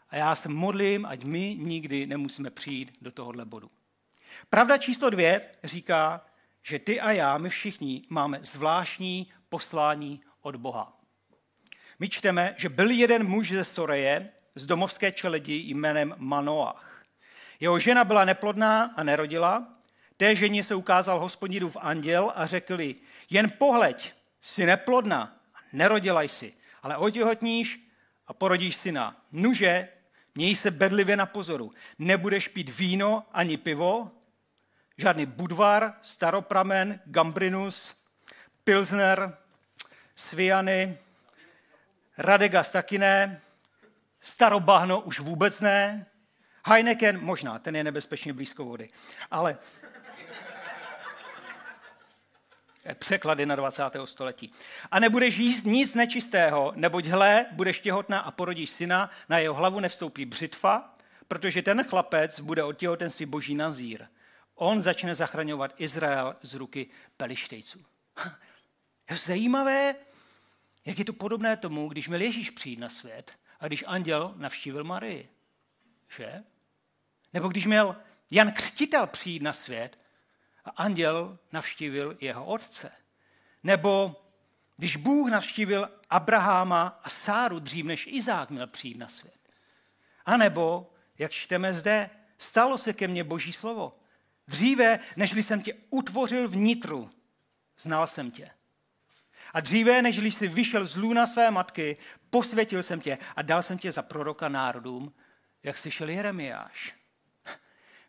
a 0.10 0.15
já 0.18 0.36
se 0.36 0.50
modlím, 0.50 1.06
ať 1.06 1.24
my 1.24 1.56
nikdy 1.60 2.06
nemusíme 2.06 2.50
přijít 2.50 2.98
do 3.01 3.12
tohohle 3.12 3.46
bodu. 3.46 3.70
Pravda 4.50 4.77
číslo 4.77 5.10
dvě 5.10 5.51
říká, 5.63 6.25
že 6.63 6.80
ty 6.80 7.01
a 7.01 7.12
já, 7.12 7.38
my 7.38 7.50
všichni, 7.50 8.06
máme 8.10 8.39
zvláštní 8.44 9.32
poslání 9.50 10.22
od 10.41 10.56
Boha. 10.56 11.01
My 12.00 12.10
čteme, 12.10 12.56
že 12.58 12.70
byl 12.70 12.91
jeden 12.91 13.27
muž 13.27 13.51
ze 13.51 13.63
Soreje, 13.63 14.32
z 14.55 14.65
domovské 14.65 15.12
čeledi 15.12 15.53
jménem 15.53 16.15
Manoach. 16.17 17.03
Jeho 17.60 17.79
žena 17.79 18.03
byla 18.03 18.25
neplodná 18.25 18.93
a 18.96 19.03
nerodila. 19.03 19.67
Té 20.17 20.36
ženě 20.36 20.63
se 20.63 20.75
ukázal 20.75 21.20
hospodinův 21.20 21.77
anděl 21.79 22.31
a 22.36 22.46
řekli, 22.46 22.96
jen 23.29 23.51
pohleď, 23.58 24.13
jsi 24.41 24.65
neplodná 24.65 25.38
a 25.55 25.58
nerodila 25.74 26.22
jsi, 26.22 26.53
ale 26.84 26.98
otěhotníš 26.98 27.79
a 28.27 28.34
porodíš 28.34 28.75
syna. 28.75 29.25
Nuže, 29.31 29.88
měj 30.36 30.55
se 30.55 30.72
bedlivě 30.72 31.17
na 31.17 31.25
pozoru. 31.25 31.72
Nebudeš 32.00 32.48
pít 32.48 32.79
víno 32.79 33.25
ani 33.31 33.58
pivo, 33.58 34.12
žádný 34.98 35.25
budvar, 35.25 35.93
staropramen, 36.01 37.00
gambrinus, 37.05 37.96
pilsner, 38.63 39.38
sviany, 40.15 40.98
radegas 42.17 42.72
taky 42.72 42.98
ne, 42.98 43.41
Starobahno 44.22 45.01
už 45.01 45.20
vůbec 45.20 45.62
ne. 45.62 46.06
Heineken 46.66 47.22
možná, 47.22 47.60
ten 47.60 47.75
je 47.75 47.84
nebezpečně 47.84 48.34
blízko 48.34 48.66
vody. 48.66 48.90
Ale 49.32 49.58
překlady 52.94 53.46
na 53.46 53.56
20. 53.56 53.84
století. 54.06 54.51
A 54.92 55.00
nebudeš 55.00 55.38
jíst 55.38 55.66
nic 55.66 55.96
nečistého, 55.96 56.74
neboť 56.75 57.06
hle, 57.06 57.46
budeš 57.51 57.80
těhotná 57.80 58.20
a 58.20 58.32
porodíš 58.32 58.70
syna, 58.70 59.10
na 59.30 59.40
jeho 59.40 59.56
hlavu 59.56 59.80
nevstoupí 59.80 60.25
břitva, 60.25 60.96
protože 61.28 61.62
ten 61.62 61.84
chlapec 61.84 62.40
bude 62.40 62.63
od 62.63 62.74
těhotenství 62.74 63.25
boží 63.25 63.56
nazír. 63.56 64.08
On 64.56 64.82
začne 64.82 65.16
zachraňovat 65.16 65.74
Izrael 65.78 66.36
z 66.42 66.54
ruky 66.54 66.90
pelištejců. 67.18 67.80
Je 69.10 69.18
zajímavé, 69.18 69.96
jak 70.86 71.00
je 71.00 71.06
to 71.06 71.13
podobné 71.13 71.58
tomu, 71.58 71.90
když 71.90 72.08
měl 72.08 72.22
Ježíš 72.22 72.50
přijít 72.50 72.80
na 72.80 72.90
svět 72.90 73.32
a 73.62 73.68
když 73.68 73.84
anděl 73.88 74.34
navštívil 74.38 74.84
Marii. 74.84 75.30
Že? 76.18 76.44
Nebo 77.34 77.48
když 77.48 77.65
měl 77.65 77.96
Jan 78.32 78.51
Křtitel 78.51 79.08
přijít 79.08 79.41
na 79.41 79.53
svět 79.53 79.98
a 80.65 80.70
anděl 80.70 81.38
navštívil 81.51 82.18
jeho 82.20 82.46
otce. 82.46 82.91
Nebo 83.63 84.22
když 84.77 84.96
Bůh 84.96 85.32
navštívil 85.32 85.89
Abraháma 86.10 87.00
a 87.03 87.10
Sáru 87.10 87.60
dřív, 87.60 87.86
než 87.86 88.08
Izák 88.08 88.50
měl 88.50 88.68
přijít 88.68 88.98
na 88.98 89.08
svět. 89.08 89.39
A 90.25 90.38
nebo, 90.38 90.94
jak 91.18 91.32
čteme 91.32 91.74
zde, 91.74 92.10
stalo 92.38 92.77
se 92.77 92.94
ke 92.94 93.08
mně 93.08 93.24
boží 93.24 93.53
slovo. 93.53 94.00
Dříve, 94.48 95.00
než 95.15 95.32
jsem 95.32 95.62
tě 95.62 95.74
utvořil 95.89 96.48
vnitru, 96.48 97.10
znal 97.80 98.08
jsem 98.08 98.32
tě. 98.32 98.51
A 99.53 99.60
dříve, 99.60 100.01
než 100.01 100.17
jsi 100.17 100.48
vyšel 100.48 100.86
z 100.86 100.96
lůna 100.96 101.27
své 101.27 101.51
matky, 101.51 101.98
posvětil 102.29 102.84
jsem 102.84 103.01
tě 103.01 103.17
a 103.36 103.41
dal 103.41 103.63
jsem 103.63 103.77
tě 103.77 103.91
za 103.91 104.01
proroka 104.01 104.50
národům, 104.50 105.13
jak 105.63 105.77
slyšel 105.77 106.10
Jeremiáš. 106.10 106.96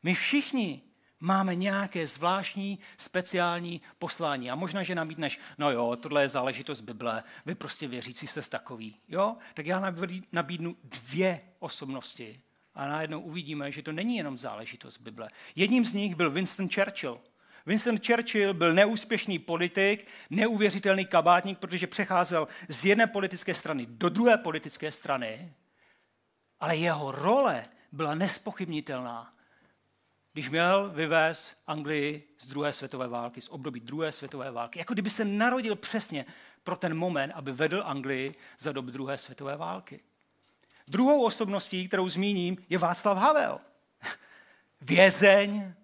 My 0.02 0.14
všichni 0.14 0.82
máme 1.20 1.54
nějaké 1.54 2.06
zvláštní, 2.06 2.78
speciální 2.96 3.80
poslání. 3.99 4.50
A 4.50 4.54
možná, 4.54 4.82
že 4.82 4.94
nabídneš, 4.94 5.38
no 5.58 5.70
jo, 5.70 5.96
tohle 5.96 6.22
je 6.22 6.28
záležitost 6.28 6.80
Bible, 6.80 7.22
vy 7.46 7.54
prostě 7.54 7.88
věřící 7.88 8.26
se 8.26 8.42
takový. 8.42 8.96
Jo? 9.08 9.37
Tak 9.54 9.66
já 9.66 9.92
nabídnu 10.32 10.76
dvě 10.84 11.40
osobnosti. 11.58 12.40
A 12.75 12.87
najednou 12.87 13.20
uvidíme, 13.20 13.72
že 13.72 13.82
to 13.82 13.92
není 13.92 14.16
jenom 14.16 14.38
záležitost 14.38 14.99
Bible. 14.99 15.28
Jedním 15.56 15.84
z 15.84 15.94
nich 15.94 16.14
byl 16.14 16.30
Winston 16.30 16.68
Churchill– 16.68 17.20
Winston 17.66 17.99
Churchill 18.07 18.54
byl 18.54 18.75
neúspěšný 18.75 19.38
politik, 19.38 20.07
neuvěřitelný 20.31 21.07
kabátník, 21.07 21.59
protože 21.59 21.87
přecházel 21.87 22.49
z 22.69 22.85
jedné 22.85 23.07
politické 23.07 23.54
strany 23.54 23.87
do 23.87 24.09
druhé 24.09 24.37
politické 24.37 24.92
strany, 24.92 25.52
ale 26.61 26.76
jeho 26.76 27.12
role 27.12 27.64
byla 27.92 28.14
nespochybnitelná. 28.14 29.35
Když 30.33 30.50
měl 30.50 30.90
vyvést 30.90 31.54
Anglii 31.66 32.28
z 32.38 32.47
druhé 32.47 32.73
světové 32.73 33.09
války, 33.09 33.40
z 33.40 33.49
období 33.49 33.81
druhé 33.81 34.12
světové 34.12 34.50
války, 34.50 34.78
jako 34.78 34.92
kdyby 34.95 35.11
se 35.11 35.25
narodil 35.25 35.76
přesně 35.76 36.25
pro 36.64 36.76
ten 36.76 36.95
moment, 36.95 37.33
aby 37.33 37.52
vedl 37.52 37.83
Anglii 37.87 38.35
za 38.59 38.73
dob 38.73 38.85
druhé 38.85 39.19
světové 39.19 39.57
války. 39.57 40.00
Druhou 40.88 41.25
osobností, 41.25 41.88
kterou 41.88 42.09
zmíním, 42.09 42.57
je 42.69 42.78
Václav 42.78 43.19
Havel. 43.19 43.61
Vězeň, 44.81 45.75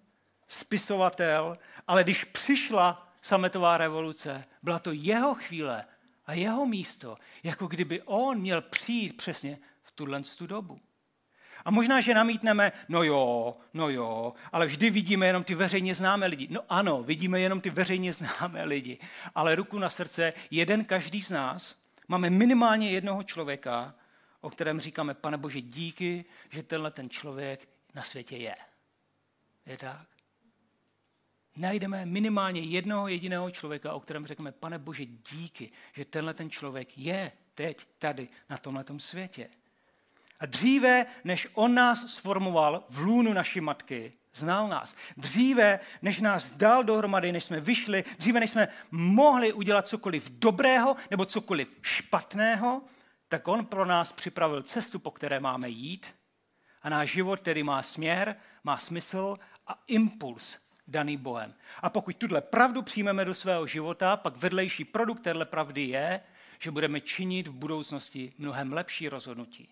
spisovatel, 0.48 1.58
ale 1.88 2.04
když 2.04 2.24
přišla 2.24 3.12
sametová 3.22 3.78
revoluce, 3.78 4.44
byla 4.62 4.78
to 4.78 4.92
jeho 4.92 5.34
chvíle 5.34 5.84
a 6.26 6.32
jeho 6.32 6.66
místo, 6.66 7.16
jako 7.42 7.66
kdyby 7.66 8.02
on 8.02 8.38
měl 8.38 8.62
přijít 8.62 9.16
přesně 9.16 9.58
v 9.82 9.90
tuhle 9.90 10.22
dobu. 10.46 10.80
A 11.64 11.70
možná, 11.70 12.00
že 12.00 12.14
namítneme, 12.14 12.72
no 12.88 13.02
jo, 13.02 13.56
no 13.74 13.88
jo, 13.88 14.32
ale 14.52 14.66
vždy 14.66 14.90
vidíme 14.90 15.26
jenom 15.26 15.44
ty 15.44 15.54
veřejně 15.54 15.94
známé 15.94 16.26
lidi. 16.26 16.48
No 16.50 16.60
ano, 16.68 17.02
vidíme 17.02 17.40
jenom 17.40 17.60
ty 17.60 17.70
veřejně 17.70 18.12
známé 18.12 18.64
lidi, 18.64 18.98
ale 19.34 19.54
ruku 19.54 19.78
na 19.78 19.90
srdce, 19.90 20.32
jeden 20.50 20.84
každý 20.84 21.22
z 21.22 21.30
nás 21.30 21.76
máme 22.08 22.30
minimálně 22.30 22.90
jednoho 22.90 23.22
člověka, 23.22 23.94
o 24.40 24.50
kterém 24.50 24.80
říkáme, 24.80 25.14
pane 25.14 25.38
Bože, 25.38 25.60
díky, 25.60 26.24
že 26.50 26.62
tenhle 26.62 26.90
ten 26.90 27.10
člověk 27.10 27.68
na 27.94 28.02
světě 28.02 28.36
je. 28.36 28.56
Je 29.66 29.76
tak? 29.76 30.17
Najdeme 31.58 32.06
minimálně 32.06 32.60
jednoho 32.60 33.08
jediného 33.08 33.50
člověka, 33.50 33.92
o 33.92 34.00
kterém 34.00 34.26
řekneme, 34.26 34.52
pane 34.52 34.78
Bože, 34.78 35.06
díky, 35.06 35.70
že 35.92 36.04
tenhle 36.04 36.34
ten 36.34 36.50
člověk 36.50 36.98
je 36.98 37.32
teď 37.54 37.86
tady 37.98 38.28
na 38.50 38.58
tomhle 38.58 38.84
světě. 38.98 39.48
A 40.40 40.46
dříve, 40.46 41.06
než 41.24 41.48
on 41.54 41.74
nás 41.74 42.06
sformoval 42.06 42.84
v 42.88 42.98
lůnu 42.98 43.32
naší 43.32 43.60
matky, 43.60 44.12
znal 44.34 44.68
nás. 44.68 44.94
Dříve, 45.16 45.80
než 46.02 46.18
nás 46.18 46.50
dal 46.50 46.84
dohromady, 46.84 47.32
než 47.32 47.44
jsme 47.44 47.60
vyšli, 47.60 48.04
dříve, 48.18 48.40
než 48.40 48.50
jsme 48.50 48.68
mohli 48.90 49.52
udělat 49.52 49.88
cokoliv 49.88 50.30
dobrého 50.30 50.96
nebo 51.10 51.24
cokoliv 51.24 51.68
špatného, 51.82 52.82
tak 53.28 53.48
on 53.48 53.66
pro 53.66 53.84
nás 53.84 54.12
připravil 54.12 54.62
cestu, 54.62 54.98
po 54.98 55.10
které 55.10 55.40
máme 55.40 55.68
jít 55.68 56.14
a 56.82 56.88
náš 56.88 57.10
život, 57.10 57.40
který 57.40 57.62
má 57.62 57.82
směr, 57.82 58.36
má 58.64 58.78
smysl 58.78 59.36
a 59.66 59.82
impuls 59.86 60.67
daný 60.88 61.16
Bohem. 61.16 61.54
A 61.82 61.90
pokud 61.90 62.16
tuhle 62.16 62.40
pravdu 62.40 62.82
přijmeme 62.82 63.24
do 63.24 63.34
svého 63.34 63.66
života, 63.66 64.16
pak 64.16 64.36
vedlejší 64.36 64.84
produkt 64.84 65.20
téhle 65.20 65.44
pravdy 65.44 65.82
je, 65.82 66.20
že 66.58 66.70
budeme 66.70 67.00
činit 67.00 67.48
v 67.48 67.52
budoucnosti 67.52 68.32
mnohem 68.38 68.72
lepší 68.72 69.08
rozhodnutí, 69.08 69.68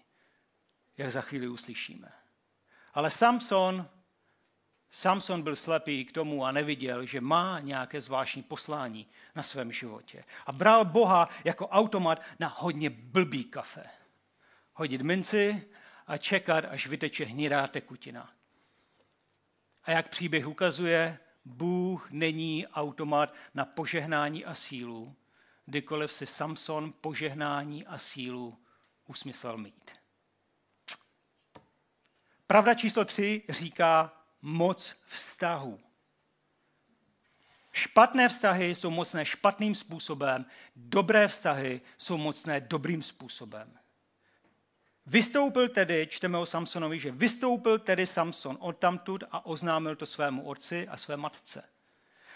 jak 0.96 1.12
za 1.12 1.20
chvíli 1.20 1.48
uslyšíme. 1.48 2.12
Ale 2.94 3.10
Samson, 3.10 3.88
Samson 4.90 5.42
byl 5.42 5.56
slepý 5.56 6.04
k 6.04 6.12
tomu 6.12 6.44
a 6.44 6.52
neviděl, 6.52 7.06
že 7.06 7.20
má 7.20 7.60
nějaké 7.60 8.00
zvláštní 8.00 8.42
poslání 8.42 9.06
na 9.34 9.42
svém 9.42 9.72
životě. 9.72 10.24
A 10.46 10.52
bral 10.52 10.84
Boha 10.84 11.28
jako 11.44 11.68
automat 11.68 12.22
na 12.38 12.54
hodně 12.56 12.90
blbý 12.90 13.44
kafe. 13.44 13.84
Hodit 14.74 15.02
minci 15.02 15.68
a 16.06 16.16
čekat, 16.16 16.64
až 16.64 16.86
vyteče 16.86 17.24
hnědá 17.24 17.68
tekutina. 17.68 18.35
A 19.86 19.90
jak 19.90 20.08
příběh 20.08 20.46
ukazuje, 20.46 21.18
Bůh 21.44 22.10
není 22.10 22.66
automat 22.66 23.34
na 23.54 23.64
požehnání 23.64 24.44
a 24.44 24.54
sílu, 24.54 25.16
kdykoliv 25.66 26.12
si 26.12 26.26
Samson 26.26 26.94
požehnání 27.00 27.86
a 27.86 27.98
sílu 27.98 28.58
usmyslel 29.06 29.56
mít. 29.56 29.92
Pravda 32.46 32.74
číslo 32.74 33.04
tři 33.04 33.42
říká 33.48 34.12
moc 34.42 34.96
vztahu. 35.06 35.80
Špatné 37.72 38.28
vztahy 38.28 38.74
jsou 38.74 38.90
mocné 38.90 39.24
špatným 39.24 39.74
způsobem, 39.74 40.46
dobré 40.76 41.28
vztahy 41.28 41.80
jsou 41.98 42.16
mocné 42.16 42.60
dobrým 42.60 43.02
způsobem. 43.02 43.78
Vystoupil 45.06 45.68
tedy, 45.68 46.08
čteme 46.10 46.38
o 46.38 46.46
Samsonovi, 46.46 46.98
že 46.98 47.10
vystoupil 47.10 47.78
tedy 47.78 48.06
Samson 48.06 48.56
odtamtud 48.60 49.24
a 49.30 49.46
oznámil 49.46 49.96
to 49.96 50.06
svému 50.06 50.42
otci 50.42 50.88
a 50.88 50.96
své 50.96 51.16
matce. 51.16 51.68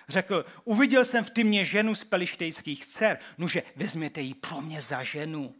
Řekl, 0.08 0.44
uviděl 0.64 1.04
jsem 1.04 1.24
v 1.24 1.30
tymě 1.30 1.64
ženu 1.64 1.94
z 1.94 2.04
pelištejských 2.04 2.86
dcer, 2.86 3.18
nuže 3.38 3.62
vezměte 3.76 4.20
ji 4.20 4.34
pro 4.34 4.60
mě 4.60 4.80
za 4.80 5.02
ženu. 5.02 5.54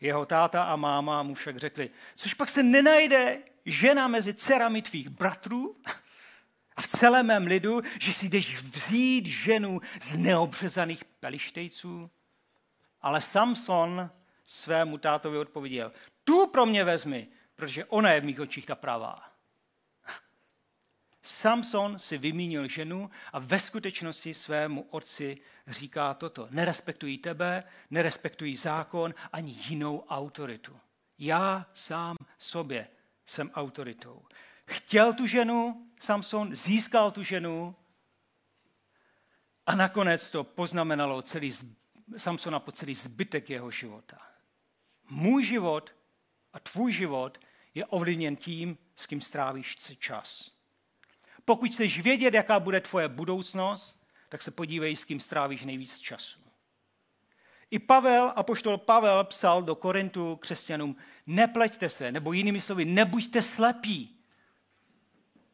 Jeho 0.00 0.26
táta 0.26 0.64
a 0.64 0.76
máma 0.76 1.22
mu 1.22 1.34
však 1.34 1.56
řekli, 1.56 1.90
což 2.14 2.34
pak 2.34 2.48
se 2.48 2.62
nenajde 2.62 3.42
žena 3.66 4.08
mezi 4.08 4.34
dcerami 4.34 4.82
tvých 4.82 5.08
bratrů 5.08 5.74
a 6.76 6.82
v 6.82 6.86
celém 6.86 7.26
mém 7.26 7.46
lidu, 7.46 7.82
že 8.00 8.12
si 8.12 8.28
jdeš 8.28 8.62
vzít 8.62 9.26
ženu 9.26 9.80
z 10.00 10.16
neobřezaných 10.16 11.04
pelištejců. 11.04 12.10
Ale 13.02 13.20
Samson 13.20 14.10
svému 14.44 14.98
tátovi 14.98 15.38
odpověděl, 15.38 15.92
tu 16.24 16.46
pro 16.46 16.66
mě 16.66 16.84
vezmi, 16.84 17.28
protože 17.56 17.84
ona 17.84 18.12
je 18.12 18.20
v 18.20 18.24
mých 18.24 18.40
očích 18.40 18.66
ta 18.66 18.74
pravá. 18.74 19.34
Samson 21.22 21.98
si 21.98 22.18
vymínil 22.18 22.68
ženu 22.68 23.10
a 23.32 23.38
ve 23.38 23.60
skutečnosti 23.60 24.34
svému 24.34 24.86
otci 24.90 25.36
říká 25.66 26.14
toto. 26.14 26.48
Nerespektují 26.50 27.18
tebe, 27.18 27.64
nerespektují 27.90 28.56
zákon 28.56 29.14
ani 29.32 29.56
jinou 29.68 30.04
autoritu. 30.08 30.80
Já 31.18 31.66
sám 31.74 32.16
sobě 32.38 32.88
jsem 33.26 33.50
autoritou. 33.54 34.22
Chtěl 34.66 35.12
tu 35.12 35.26
ženu, 35.26 35.86
Samson 36.00 36.56
získal 36.56 37.10
tu 37.10 37.22
ženu 37.22 37.76
a 39.66 39.74
nakonec 39.74 40.30
to 40.30 40.44
poznamenalo 40.44 41.22
celý 41.22 41.52
Samsona 42.16 42.60
po 42.60 42.72
celý 42.72 42.94
zbytek 42.94 43.50
jeho 43.50 43.70
života. 43.70 44.33
Můj 45.10 45.44
život 45.44 45.96
a 46.52 46.60
tvůj 46.60 46.92
život 46.92 47.38
je 47.74 47.86
ovlivněn 47.86 48.36
tím, 48.36 48.78
s 48.96 49.06
kým 49.06 49.20
strávíš 49.20 49.76
čas. 49.98 50.50
Pokud 51.44 51.72
chceš 51.72 52.00
vědět, 52.00 52.34
jaká 52.34 52.60
bude 52.60 52.80
tvoje 52.80 53.08
budoucnost, 53.08 54.06
tak 54.28 54.42
se 54.42 54.50
podívej, 54.50 54.96
s 54.96 55.04
kým 55.04 55.20
strávíš 55.20 55.62
nejvíc 55.62 55.98
času. 55.98 56.40
I 57.70 57.78
Pavel, 57.78 58.32
apoštol 58.36 58.78
Pavel 58.78 59.24
psal 59.24 59.62
do 59.62 59.74
Korintu 59.74 60.36
křesťanům, 60.36 60.96
nepleťte 61.26 61.88
se, 61.88 62.12
nebo 62.12 62.32
jinými 62.32 62.60
slovy, 62.60 62.84
nebuďte 62.84 63.42
slepí. 63.42 64.16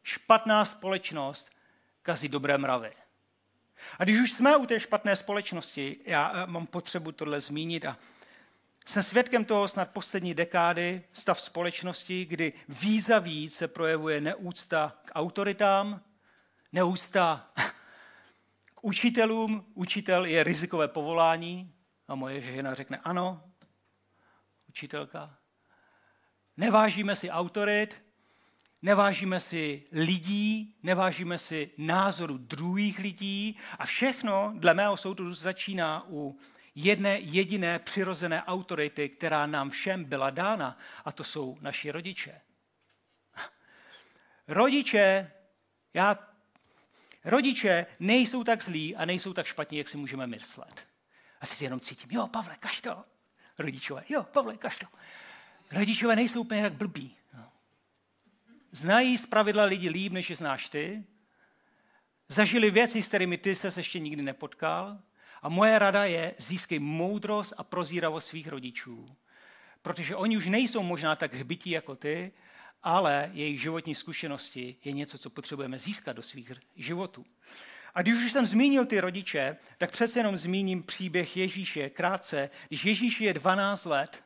Špatná 0.03 0.65
společnost 0.65 1.49
kazí 2.01 2.27
dobré 2.27 2.57
mravy. 2.57 2.91
A 3.99 4.03
když 4.03 4.19
už 4.19 4.31
jsme 4.31 4.57
u 4.57 4.65
té 4.65 4.79
špatné 4.79 5.15
společnosti, 5.15 5.97
já 6.05 6.31
eh, 6.33 6.47
mám 6.47 6.67
potřebu 6.67 7.11
tohle 7.11 7.41
zmínit 7.41 7.85
a 7.85 7.97
jsem 8.85 9.03
svědkem 9.03 9.45
toho 9.45 9.67
snad 9.67 9.89
poslední 9.89 10.33
dekády 10.33 11.03
stav 11.13 11.41
společnosti, 11.41 12.25
kdy 12.25 12.53
víc 12.69 13.09
víc 13.19 13.55
se 13.55 13.67
projevuje 13.67 14.21
neúcta 14.21 14.97
k 15.05 15.11
autoritám, 15.15 16.01
neúcta 16.71 17.51
k 18.75 18.83
učitelům. 18.83 19.65
Učitel 19.73 20.25
je 20.25 20.43
rizikové 20.43 20.87
povolání 20.87 21.73
a 22.07 22.15
moje 22.15 22.41
žena 22.41 22.73
řekne 22.73 22.97
ano, 23.03 23.43
učitelka. 24.69 25.37
Nevážíme 26.57 27.15
si 27.15 27.29
autorit, 27.29 28.03
nevážíme 28.81 29.39
si 29.39 29.83
lidí, 29.91 30.75
nevážíme 30.83 31.39
si 31.39 31.71
názoru 31.77 32.37
druhých 32.37 32.99
lidí 32.99 33.57
a 33.79 33.85
všechno, 33.85 34.53
dle 34.55 34.73
mého 34.73 34.97
soudu, 34.97 35.33
začíná 35.33 36.05
u 36.09 36.39
jedné 36.75 37.19
jediné 37.19 37.79
přirozené 37.79 38.43
autority, 38.43 39.09
která 39.09 39.45
nám 39.45 39.69
všem 39.69 40.03
byla 40.03 40.29
dána, 40.29 40.77
a 41.05 41.11
to 41.11 41.23
jsou 41.23 41.57
naši 41.61 41.91
rodiče. 41.91 42.41
Rodiče, 44.47 45.31
já, 45.93 46.17
rodiče 47.25 47.85
nejsou 47.99 48.43
tak 48.43 48.63
zlí 48.63 48.95
a 48.95 49.05
nejsou 49.05 49.33
tak 49.33 49.45
špatní, 49.45 49.77
jak 49.77 49.89
si 49.89 49.97
můžeme 49.97 50.27
myslet. 50.27 50.87
A 51.41 51.47
teď 51.47 51.61
jenom 51.61 51.79
cítím, 51.79 52.11
jo, 52.11 52.27
Pavle, 52.27 52.55
kaž 52.59 52.81
to. 52.81 53.03
Rodičové, 53.59 54.03
jo, 54.09 54.23
Pavle, 54.23 54.57
kaž 54.57 54.79
to. 54.79 54.85
Rodičové 55.71 56.15
nejsou 56.15 56.41
úplně 56.41 56.61
tak 56.61 56.73
blbí. 56.73 57.17
Znají 58.71 59.17
z 59.17 59.25
pravidla 59.25 59.63
lidi 59.63 59.89
líp, 59.89 60.13
než 60.13 60.29
je 60.29 60.35
znáš 60.35 60.69
ty. 60.69 61.03
Zažili 62.27 62.71
věci, 62.71 63.03
s 63.03 63.07
kterými 63.07 63.37
ty 63.37 63.55
se 63.55 63.79
ještě 63.79 63.99
nikdy 63.99 64.21
nepotkal. 64.21 64.99
A 65.41 65.49
moje 65.49 65.79
rada 65.79 66.05
je, 66.05 66.33
získej 66.37 66.79
moudrost 66.79 67.53
a 67.57 67.63
prozíravost 67.63 68.27
svých 68.27 68.47
rodičů. 68.47 69.09
Protože 69.81 70.15
oni 70.15 70.37
už 70.37 70.45
nejsou 70.45 70.83
možná 70.83 71.15
tak 71.15 71.33
hbití 71.33 71.69
jako 71.69 71.95
ty, 71.95 72.31
ale 72.83 73.29
jejich 73.33 73.61
životní 73.61 73.95
zkušenosti 73.95 74.75
je 74.83 74.91
něco, 74.91 75.17
co 75.17 75.29
potřebujeme 75.29 75.79
získat 75.79 76.13
do 76.13 76.23
svých 76.23 76.51
životů. 76.75 77.25
A 77.93 78.01
když 78.01 78.13
už 78.13 78.31
jsem 78.31 78.45
zmínil 78.45 78.85
ty 78.85 78.99
rodiče, 78.99 79.57
tak 79.77 79.91
přece 79.91 80.19
jenom 80.19 80.37
zmíním 80.37 80.83
příběh 80.83 81.37
Ježíše 81.37 81.89
krátce. 81.89 82.49
Když 82.67 82.85
Ježíš 82.85 83.21
je 83.21 83.33
12 83.33 83.85
let, 83.85 84.23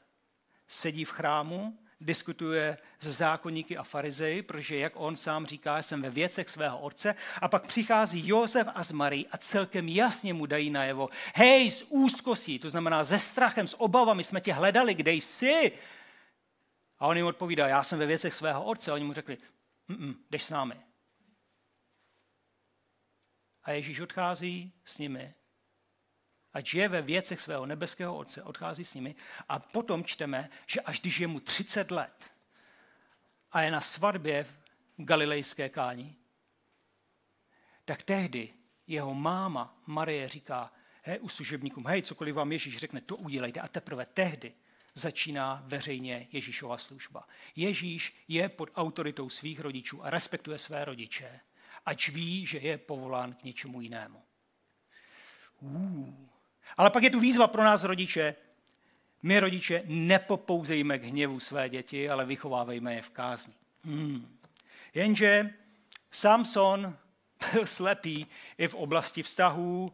sedí 0.67 1.05
v 1.05 1.11
chrámu 1.11 1.77
diskutuje 2.05 2.77
s 2.99 3.07
zákonníky 3.07 3.77
a 3.77 3.83
farizeji, 3.83 4.41
protože 4.41 4.77
jak 4.77 4.93
on 4.95 5.15
sám 5.15 5.45
říká, 5.45 5.81
jsem 5.81 6.01
ve 6.01 6.09
věcech 6.09 6.49
svého 6.49 6.79
otce. 6.79 7.15
A 7.41 7.47
pak 7.47 7.67
přichází 7.67 8.27
Josef 8.27 8.67
a 8.75 8.83
z 8.83 8.91
Marí 8.91 9.27
a 9.27 9.37
celkem 9.37 9.89
jasně 9.89 10.33
mu 10.33 10.45
dají 10.45 10.69
najevo, 10.69 11.09
hej, 11.35 11.71
z 11.71 11.85
úzkostí, 11.89 12.59
to 12.59 12.69
znamená 12.69 13.03
ze 13.03 13.19
strachem, 13.19 13.67
s 13.67 13.81
obavami 13.81 14.23
jsme 14.23 14.41
tě 14.41 14.53
hledali, 14.53 14.93
kde 14.93 15.11
jsi? 15.11 15.71
A 16.99 17.07
on 17.07 17.17
jim 17.17 17.25
odpovídá, 17.25 17.67
já 17.67 17.83
jsem 17.83 17.99
ve 17.99 18.05
věcech 18.05 18.33
svého 18.33 18.63
otce. 18.63 18.91
A 18.91 18.93
oni 18.93 19.03
mu 19.03 19.13
řekli, 19.13 19.37
jdeš 20.29 20.43
s 20.43 20.49
námi. 20.49 20.75
A 23.63 23.71
Ježíš 23.71 23.99
odchází 23.99 24.73
s 24.85 24.97
nimi 24.97 25.33
ať 26.55 26.65
žije 26.65 26.87
ve 26.87 27.01
věcech 27.01 27.41
svého 27.41 27.65
nebeského 27.65 28.17
otce, 28.17 28.43
odchází 28.43 28.85
s 28.85 28.93
nimi. 28.93 29.15
A 29.49 29.59
potom 29.59 30.03
čteme, 30.03 30.49
že 30.67 30.81
až 30.81 30.99
když 30.99 31.19
je 31.19 31.27
mu 31.27 31.39
30 31.39 31.91
let 31.91 32.31
a 33.51 33.61
je 33.61 33.71
na 33.71 33.81
svatbě 33.81 34.43
v 34.43 34.53
galilejské 34.97 35.69
káni, 35.69 36.15
tak 37.85 38.03
tehdy 38.03 38.53
jeho 38.87 39.15
máma 39.15 39.81
Marie 39.85 40.29
říká, 40.29 40.71
hej, 41.03 41.19
u 41.21 41.29
služebníkům, 41.29 41.87
hej, 41.87 42.01
cokoliv 42.01 42.35
vám 42.35 42.51
Ježíš 42.51 42.77
řekne, 42.77 43.01
to 43.01 43.15
udělejte. 43.15 43.59
A 43.59 43.67
teprve 43.67 44.05
tehdy 44.05 44.53
začíná 44.93 45.63
veřejně 45.65 46.27
Ježíšova 46.31 46.77
služba. 46.77 47.27
Ježíš 47.55 48.23
je 48.27 48.49
pod 48.49 48.69
autoritou 48.75 49.29
svých 49.29 49.59
rodičů 49.59 50.05
a 50.05 50.09
respektuje 50.09 50.57
své 50.57 50.85
rodiče 50.85 51.39
ač 51.85 52.09
ví, 52.09 52.45
že 52.45 52.57
je 52.57 52.77
povolán 52.77 53.33
k 53.33 53.43
něčemu 53.43 53.81
jinému. 53.81 54.23
Uh. 55.59 56.34
Ale 56.77 56.89
pak 56.89 57.03
je 57.03 57.09
tu 57.09 57.19
výzva 57.19 57.47
pro 57.47 57.63
nás 57.63 57.83
rodiče. 57.83 58.35
My 59.23 59.39
rodiče 59.39 59.81
nepopouzejme 59.85 60.99
k 60.99 61.03
hněvu 61.03 61.39
své 61.39 61.69
děti, 61.69 62.09
ale 62.09 62.25
vychovávejme 62.25 62.95
je 62.95 63.01
v 63.01 63.09
kázni. 63.09 63.53
Hmm. 63.83 64.37
Jenže 64.93 65.53
Samson 66.11 66.97
byl 67.53 67.67
slepý 67.67 68.27
i 68.57 68.67
v 68.67 68.75
oblasti 68.75 69.23
vztahů, 69.23 69.93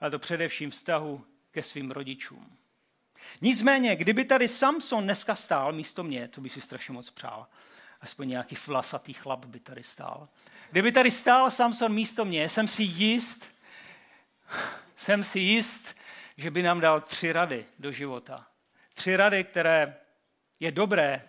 a 0.00 0.10
to 0.10 0.18
především 0.18 0.70
vztahu 0.70 1.24
ke 1.50 1.62
svým 1.62 1.90
rodičům. 1.90 2.56
Nicméně, 3.40 3.96
kdyby 3.96 4.24
tady 4.24 4.48
Samson 4.48 5.04
dneska 5.04 5.34
stál 5.34 5.72
místo 5.72 6.02
mě, 6.02 6.28
to 6.28 6.40
by 6.40 6.48
si 6.48 6.60
strašně 6.60 6.94
moc 6.94 7.10
přál, 7.10 7.46
aspoň 8.00 8.28
nějaký 8.28 8.56
vlasatý 8.66 9.12
chlap 9.12 9.44
by 9.44 9.60
tady 9.60 9.82
stál. 9.82 10.28
Kdyby 10.70 10.92
tady 10.92 11.10
stál 11.10 11.50
Samson 11.50 11.92
místo 11.92 12.24
mě, 12.24 12.48
jsem 12.48 12.68
si 12.68 12.82
jist, 12.82 13.44
jsem 14.96 15.24
si 15.24 15.38
jist, 15.38 15.96
že 16.36 16.50
by 16.50 16.62
nám 16.62 16.80
dal 16.80 17.00
tři 17.00 17.32
rady 17.32 17.66
do 17.78 17.92
života. 17.92 18.46
Tři 18.94 19.16
rady, 19.16 19.44
které 19.44 19.96
je 20.60 20.72
dobré 20.72 21.28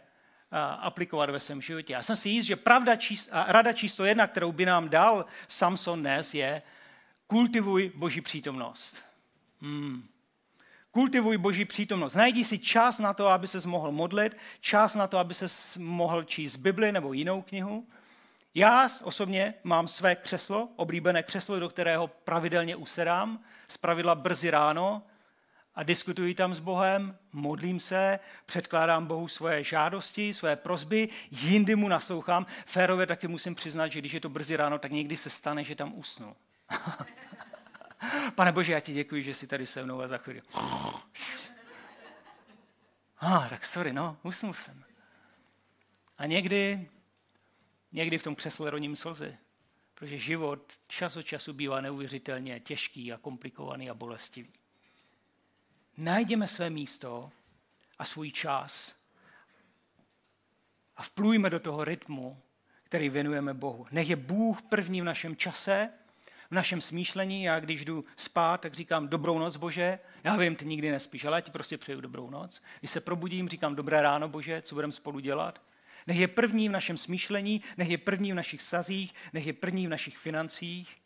aplikovat 0.80 1.30
ve 1.30 1.40
svém 1.40 1.62
životě. 1.62 1.94
Já 1.94 2.02
jsem 2.02 2.16
si 2.16 2.30
jist, 2.30 2.46
že 2.46 2.56
pravda 2.56 2.96
číst, 2.96 3.30
rada 3.48 3.74
číslo 3.74 4.06
jedna, 4.06 4.28
kterou 4.28 4.52
by 4.52 4.66
nám 4.66 4.90
dal 4.90 5.26
Samson 5.48 6.00
dnes, 6.00 6.34
je 6.34 6.62
kultivuj 7.28 7.92
boží 7.96 8.22
přítomnost. 8.22 9.04
Hmm. 9.62 10.08
Kultivuj 10.92 11.38
boží 11.38 11.66
přítomnost. 11.66 12.14
Najdi 12.14 12.44
si 12.44 12.60
čas 12.60 13.00
na 13.00 13.14
to, 13.14 13.28
aby 13.28 13.48
se 13.48 13.68
mohl 13.68 13.92
modlit, 13.92 14.38
čas 14.60 14.96
na 14.96 15.08
to, 15.08 15.18
aby 15.18 15.34
se 15.34 15.46
mohl 15.80 16.24
číst 16.24 16.56
Bibli 16.56 16.92
nebo 16.92 17.14
jinou 17.14 17.42
knihu. 17.42 17.88
Já 18.56 18.90
osobně 19.04 19.54
mám 19.64 19.88
své 19.88 20.16
křeslo, 20.16 20.70
oblíbené 20.76 21.24
křeslo, 21.24 21.60
do 21.60 21.70
kterého 21.70 22.08
pravidelně 22.08 22.76
usedám, 22.76 23.44
pravidla 23.78 24.16
brzy 24.16 24.52
ráno 24.52 25.04
a 25.76 25.84
diskutuji 25.84 26.36
tam 26.36 26.54
s 26.54 26.60
Bohem, 26.60 27.18
modlím 27.32 27.80
se, 27.80 28.20
předkládám 28.46 29.06
Bohu 29.06 29.28
svoje 29.28 29.64
žádosti, 29.64 30.34
své 30.34 30.56
prozby, 30.56 31.10
jindy 31.32 31.76
mu 31.76 31.88
naslouchám. 31.88 32.46
Férově 32.66 33.06
taky 33.06 33.28
musím 33.28 33.56
přiznat, 33.56 33.88
že 33.88 34.00
když 34.00 34.14
je 34.14 34.20
to 34.20 34.30
brzy 34.30 34.56
ráno, 34.56 34.80
tak 34.80 34.92
někdy 34.92 35.18
se 35.18 35.30
stane, 35.30 35.64
že 35.64 35.76
tam 35.76 35.94
usnu. 35.96 36.36
Pane 38.36 38.52
Bože, 38.52 38.74
já 38.74 38.80
ti 38.80 38.94
děkuji, 38.94 39.24
že 39.24 39.34
jsi 39.34 39.48
tady 39.48 39.68
se 39.68 39.84
mnou 39.84 40.02
a 40.02 40.08
za 40.08 40.18
chvíli. 40.18 40.42
Ah, 43.26 43.50
tak 43.50 43.66
sorry, 43.66 43.94
no, 43.94 44.18
usnul 44.24 44.54
jsem. 44.54 44.84
A 46.18 46.26
někdy, 46.26 46.90
někdy 47.92 48.18
v 48.18 48.24
tom 48.24 48.36
křesle 48.36 48.70
roním 48.70 48.96
slzy, 48.96 49.38
protože 50.04 50.18
život 50.18 50.74
čas 50.88 51.16
od 51.16 51.22
času 51.22 51.54
bývá 51.54 51.82
neuvěřitelně 51.82 52.60
těžký 52.60 53.14
a 53.14 53.18
komplikovaný 53.18 53.90
a 53.90 53.94
bolestivý. 53.94 54.54
Najdeme 55.98 56.48
své 56.48 56.70
místo 56.70 57.32
a 58.00 58.06
svůj 58.06 58.32
čas 58.32 58.96
a 60.96 61.04
vplujme 61.04 61.50
do 61.50 61.60
toho 61.60 61.84
rytmu, 61.84 62.42
který 62.84 63.10
věnujeme 63.10 63.54
Bohu. 63.54 63.88
Nech 63.92 64.10
je 64.10 64.16
Bůh 64.16 64.62
první 64.62 65.02
v 65.02 65.04
našem 65.04 65.36
čase, 65.36 65.90
v 66.50 66.54
našem 66.54 66.82
smýšlení. 66.82 67.44
Já 67.44 67.60
když 67.60 67.86
jdu 67.86 68.06
spát, 68.16 68.62
tak 68.62 68.74
říkám 68.74 69.08
dobrou 69.08 69.40
noc, 69.40 69.58
Bože. 69.58 70.00
Já 70.24 70.38
vím, 70.38 70.56
ty 70.56 70.66
nikdy 70.66 70.92
nespíš, 70.92 71.26
ale 71.26 71.38
já 71.38 71.42
ti 71.42 71.52
prostě 71.52 71.78
přeju 71.78 72.02
dobrou 72.02 72.30
noc. 72.30 72.62
Když 72.80 72.92
se 72.92 73.02
probudím, 73.02 73.50
říkám 73.50 73.76
dobré 73.76 74.02
ráno, 74.02 74.30
Bože, 74.30 74.62
co 74.62 74.76
budeme 74.76 74.94
spolu 74.94 75.20
dělat. 75.20 75.62
Nech 76.08 76.18
je 76.18 76.28
první 76.28 76.70
v 76.70 76.72
našem 76.72 76.98
smýšlení, 76.98 77.62
nech 77.78 77.90
je 77.90 77.98
první 77.98 78.32
v 78.32 78.36
našich 78.36 78.62
sazích, 78.62 79.14
nech 79.34 79.46
je 79.46 79.54
první 79.54 79.88
v 79.88 79.90
našich 79.90 80.18
financích. 80.18 80.98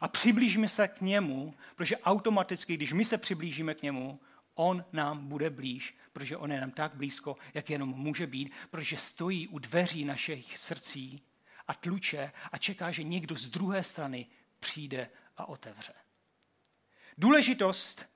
A 0.00 0.08
přiblížíme 0.08 0.68
se 0.68 0.88
k 0.88 1.00
němu, 1.00 1.54
protože 1.76 1.98
automaticky, 1.98 2.74
když 2.74 2.92
my 2.92 3.04
se 3.04 3.18
přiblížíme 3.18 3.74
k 3.74 3.82
němu, 3.82 4.20
on 4.54 4.84
nám 4.92 5.28
bude 5.28 5.50
blíž, 5.50 5.96
protože 6.12 6.36
on 6.36 6.52
je 6.52 6.60
nám 6.60 6.70
tak 6.70 6.94
blízko, 6.94 7.36
jak 7.54 7.70
jenom 7.70 7.88
může 7.88 8.26
být, 8.26 8.54
protože 8.70 8.96
stojí 8.96 9.48
u 9.48 9.58
dveří 9.58 10.04
našich 10.04 10.58
srdcí 10.58 11.22
a 11.68 11.74
tluče 11.74 12.32
a 12.52 12.58
čeká, 12.58 12.90
že 12.90 13.02
někdo 13.02 13.36
z 13.36 13.48
druhé 13.48 13.84
strany 13.84 14.26
přijde 14.60 15.10
a 15.36 15.48
otevře. 15.48 15.92
Důležitost 17.18 18.06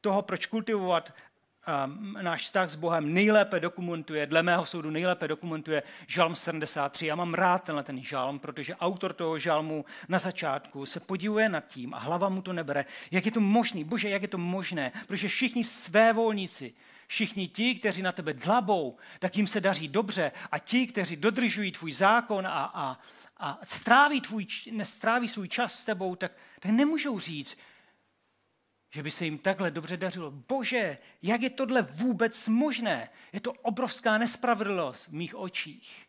toho, 0.00 0.22
proč 0.22 0.46
kultivovat 0.46 1.14
náš 2.22 2.42
vztah 2.42 2.70
s 2.70 2.74
Bohem 2.74 3.14
nejlépe 3.14 3.60
dokumentuje, 3.60 4.26
dle 4.26 4.42
mého 4.42 4.66
soudu 4.66 4.90
nejlépe 4.90 5.28
dokumentuje 5.28 5.82
žalm 6.06 6.36
73. 6.36 7.06
Já 7.06 7.14
mám 7.14 7.34
rád 7.34 7.64
tenhle 7.64 7.82
ten 7.82 8.02
žalm, 8.02 8.38
protože 8.38 8.76
autor 8.76 9.12
toho 9.12 9.38
žalmu 9.38 9.84
na 10.08 10.18
začátku 10.18 10.86
se 10.86 11.00
podívuje 11.00 11.48
nad 11.48 11.66
tím 11.66 11.94
a 11.94 11.98
hlava 11.98 12.28
mu 12.28 12.42
to 12.42 12.52
nebere. 12.52 12.84
Jak 13.10 13.26
je 13.26 13.32
to 13.32 13.40
možné? 13.40 13.84
Bože, 13.84 14.08
jak 14.08 14.22
je 14.22 14.28
to 14.28 14.38
možné? 14.38 14.92
Protože 15.06 15.28
všichni 15.28 15.64
své 15.64 16.12
volníci, 16.12 16.72
všichni 17.06 17.48
ti, 17.48 17.74
kteří 17.74 18.02
na 18.02 18.12
tebe 18.12 18.34
dlabou, 18.34 18.96
tak 19.18 19.36
jim 19.36 19.46
se 19.46 19.60
daří 19.60 19.88
dobře 19.88 20.32
a 20.50 20.58
ti, 20.58 20.86
kteří 20.86 21.16
dodržují 21.16 21.72
tvůj 21.72 21.92
zákon 21.92 22.46
a, 22.46 22.50
a, 22.74 22.98
a 23.36 23.58
stráví, 23.62 24.20
tvůj, 24.20 24.46
nestráví 24.70 25.28
svůj 25.28 25.48
čas 25.48 25.74
s 25.74 25.84
tebou, 25.84 26.16
tak, 26.16 26.32
tak 26.60 26.72
nemůžou 26.72 27.18
říct, 27.18 27.56
že 28.94 29.02
by 29.02 29.10
se 29.10 29.24
jim 29.24 29.38
takhle 29.38 29.70
dobře 29.70 29.96
dařilo. 29.96 30.30
Bože, 30.30 30.96
jak 31.22 31.42
je 31.42 31.50
tohle 31.50 31.82
vůbec 31.82 32.48
možné? 32.48 33.10
Je 33.32 33.40
to 33.40 33.52
obrovská 33.52 34.18
nespravedlnost 34.18 35.08
v 35.08 35.12
mých 35.12 35.34
očích. 35.34 36.06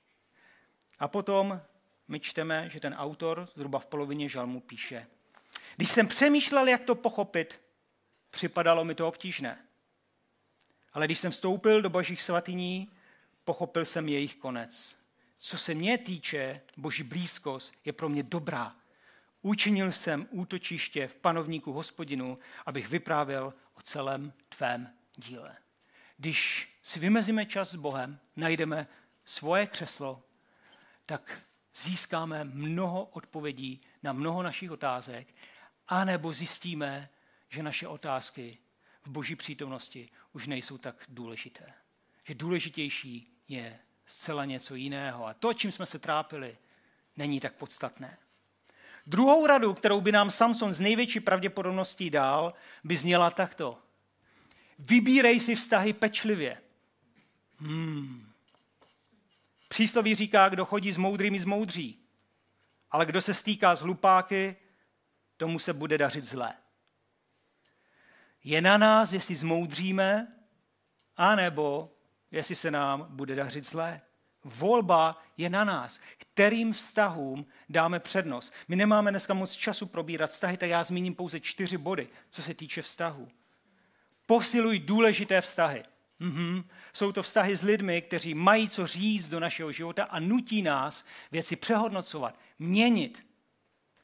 A 0.99 1.07
potom 1.07 1.61
my 2.07 2.19
čteme, 2.19 2.69
že 2.69 2.79
ten 2.79 2.93
autor 2.93 3.49
zhruba 3.55 3.79
v 3.79 3.85
polovině 3.85 4.29
žalmu 4.29 4.59
píše. 4.59 5.07
Když 5.75 5.89
jsem 5.89 6.07
přemýšlel, 6.07 6.67
jak 6.67 6.83
to 6.83 6.95
pochopit, 6.95 7.65
připadalo 8.29 8.85
mi 8.85 8.95
to 8.95 9.07
obtížné. 9.07 9.57
Ale 10.93 11.05
když 11.05 11.19
jsem 11.19 11.31
vstoupil 11.31 11.81
do 11.81 11.89
božích 11.89 12.21
svatyní, 12.21 12.91
pochopil 13.43 13.85
jsem 13.85 14.09
jejich 14.09 14.35
konec. 14.35 14.97
Co 15.37 15.57
se 15.57 15.73
mě 15.73 15.97
týče, 15.97 16.61
boží 16.77 17.03
blízkost 17.03 17.73
je 17.85 17.93
pro 17.93 18.09
mě 18.09 18.23
dobrá. 18.23 18.75
Učinil 19.45 19.91
jsem 19.91 20.27
útočiště 20.31 21.07
v 21.07 21.15
panovníku 21.15 21.73
hospodinu, 21.73 22.39
abych 22.65 22.89
vyprávěl 22.89 23.53
o 23.73 23.81
celém 23.81 24.33
tvém 24.49 24.93
díle. 25.15 25.57
Když 26.17 26.69
si 26.83 26.99
vymezíme 26.99 27.45
čas 27.45 27.71
s 27.71 27.75
Bohem, 27.75 28.19
najdeme 28.35 28.87
svoje 29.25 29.67
křeslo, 29.67 30.23
tak 31.05 31.39
získáme 31.75 32.43
mnoho 32.43 33.05
odpovědí 33.05 33.81
na 34.03 34.13
mnoho 34.13 34.43
našich 34.43 34.71
otázek, 34.71 35.27
anebo 35.87 36.33
zjistíme, 36.33 37.09
že 37.49 37.63
naše 37.63 37.87
otázky 37.87 38.57
v 39.03 39.09
boží 39.09 39.35
přítomnosti 39.35 40.09
už 40.33 40.47
nejsou 40.47 40.77
tak 40.77 40.95
důležité. 41.07 41.73
Že 42.23 42.35
důležitější 42.35 43.37
je 43.47 43.79
zcela 44.05 44.45
něco 44.45 44.75
jiného. 44.75 45.25
A 45.25 45.33
to, 45.33 45.53
čím 45.53 45.71
jsme 45.71 45.85
se 45.85 45.99
trápili, 45.99 46.57
není 47.17 47.39
tak 47.39 47.53
podstatné. 47.53 48.17
Druhou 49.05 49.47
radu, 49.47 49.73
kterou 49.73 50.01
by 50.01 50.11
nám 50.11 50.31
Samson 50.31 50.73
z 50.73 50.79
největší 50.79 51.19
pravděpodobností 51.19 52.09
dal, 52.09 52.53
by 52.83 52.97
zněla 52.97 53.31
takto. 53.31 53.79
Vybírej 54.79 55.39
si 55.39 55.55
vztahy 55.55 55.93
pečlivě. 55.93 56.61
Hmm. 57.57 58.29
Přísloví 59.67 60.15
říká, 60.15 60.49
kdo 60.49 60.65
chodí 60.65 60.91
s 60.91 60.97
moudrými 60.97 61.39
z 61.39 61.45
moudří, 61.45 61.99
ale 62.91 63.05
kdo 63.05 63.21
se 63.21 63.33
stýká 63.33 63.75
s 63.75 63.81
hlupáky, 63.81 64.55
tomu 65.37 65.59
se 65.59 65.73
bude 65.73 65.97
dařit 65.97 66.23
zlé. 66.23 66.53
Je 68.43 68.61
na 68.61 68.77
nás, 68.77 69.13
jestli 69.13 69.35
zmoudříme, 69.35 70.27
anebo 71.17 71.95
jestli 72.31 72.55
se 72.55 72.71
nám 72.71 73.07
bude 73.09 73.35
dařit 73.35 73.65
zlé. 73.65 74.01
Volba 74.43 75.23
je 75.37 75.49
na 75.49 75.63
nás, 75.63 75.99
kterým 76.17 76.73
vztahům 76.73 77.45
dáme 77.69 77.99
přednost. 77.99 78.53
My 78.67 78.75
nemáme 78.75 79.11
dneska 79.11 79.33
moc 79.33 79.51
času 79.51 79.85
probírat 79.85 80.31
vztahy, 80.31 80.57
tak 80.57 80.69
já 80.69 80.83
zmíním 80.83 81.15
pouze 81.15 81.39
čtyři 81.39 81.77
body, 81.77 82.07
co 82.29 82.41
se 82.41 82.53
týče 82.53 82.81
vztahů. 82.81 83.27
Posiluj 84.25 84.79
důležité 84.79 85.41
vztahy. 85.41 85.83
Mm-hmm. 86.21 86.63
Jsou 86.93 87.11
to 87.11 87.23
vztahy 87.23 87.55
s 87.55 87.61
lidmi, 87.61 88.01
kteří 88.01 88.33
mají 88.33 88.69
co 88.69 88.87
říct 88.87 89.29
do 89.29 89.39
našeho 89.39 89.71
života 89.71 90.03
a 90.03 90.19
nutí 90.19 90.61
nás 90.61 91.05
věci 91.31 91.55
přehodnocovat, 91.55 92.39
měnit. 92.59 93.27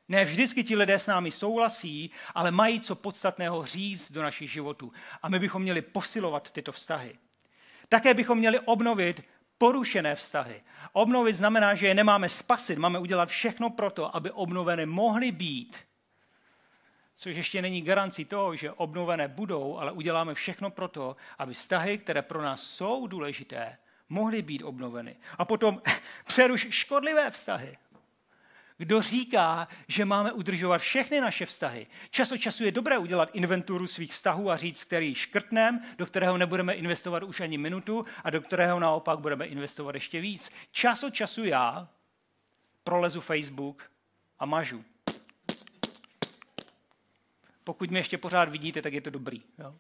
Ne 0.08 0.26
vždycky 0.26 0.64
ti 0.64 0.76
lidé 0.76 1.00
s 1.00 1.08
námi 1.08 1.32
souhlasí, 1.32 2.12
ale 2.36 2.52
mají 2.52 2.82
co 2.82 2.96
podstatného 2.96 3.66
říct 3.66 4.12
do 4.12 4.24
našich 4.24 4.52
životů. 4.52 4.92
A 5.22 5.30
my 5.30 5.40
bychom 5.40 5.62
měli 5.62 5.82
posilovat 5.82 6.52
tyto 6.52 6.72
vztahy. 6.72 7.14
Také 7.90 8.14
bychom 8.14 8.38
měli 8.38 8.60
obnovit 8.60 9.22
porušené 9.60 10.16
vztahy. 10.16 10.64
Obnovit 10.94 11.36
znamená, 11.36 11.76
že 11.76 11.88
je 11.88 11.94
nemáme 11.94 12.30
spasit, 12.30 12.78
máme 12.78 13.00
udělat 13.00 13.30
všechno 13.30 13.70
pro 13.70 13.92
to, 13.92 14.16
aby 14.16 14.32
obnovené 14.32 14.86
mohly 14.86 15.32
být. 15.32 15.78
Což 17.16 17.36
ještě 17.36 17.62
není 17.62 17.82
garancí 17.82 18.26
toho, 18.26 18.56
že 18.56 18.72
obnovené 18.72 19.28
budou, 19.28 19.78
ale 19.78 19.92
uděláme 19.92 20.34
všechno 20.34 20.70
pro 20.70 20.88
to, 20.88 21.16
aby 21.38 21.54
vztahy, 21.54 21.98
které 21.98 22.22
pro 22.22 22.42
nás 22.42 22.64
jsou 22.64 23.08
důležité, 23.08 23.78
mohly 24.10 24.42
být 24.42 24.64
obnoveny. 24.64 25.16
A 25.38 25.46
potom 25.46 25.82
přeruš 26.26 26.68
škodlivé 26.70 27.32
vztahy. 27.32 27.78
Kdo 28.80 29.02
říká, 29.02 29.68
že 29.88 30.06
máme 30.06 30.32
udržovat 30.32 30.78
všechny 30.78 31.22
naše 31.22 31.46
vztahy. 31.46 31.88
Čas 32.10 32.32
od 32.32 32.38
času 32.38 32.64
je 32.64 32.72
dobré 32.72 32.98
udělat 32.98 33.30
inventuru 33.34 33.88
svých 33.88 34.14
vztahů 34.14 34.52
a 34.52 34.58
říct, 34.58 34.84
který 34.84 35.16
škrtnem, 35.16 35.80
do 35.98 36.06
kterého 36.06 36.38
nebudeme 36.38 36.74
investovat 36.74 37.24
už 37.24 37.40
ani 37.40 37.58
minutu 37.58 38.06
a 38.24 38.30
do 38.30 38.42
kterého 38.42 38.80
naopak 38.80 39.20
budeme 39.20 39.46
investovat 39.46 39.96
ještě 39.96 40.22
víc. 40.22 40.52
Čas 40.72 41.04
od 41.04 41.14
času 41.14 41.46
já 41.46 41.90
prolezu 42.84 43.22
Facebook 43.22 43.92
a 44.40 44.46
mažu. 44.46 44.86
Pokud 47.64 47.90
mě 47.90 48.00
ještě 48.00 48.18
pořád 48.18 48.50
vidíte, 48.50 48.82
tak 48.82 48.94
je 48.94 49.02
to 49.02 49.10
dobrý. 49.10 49.42
Jo? 49.58 49.76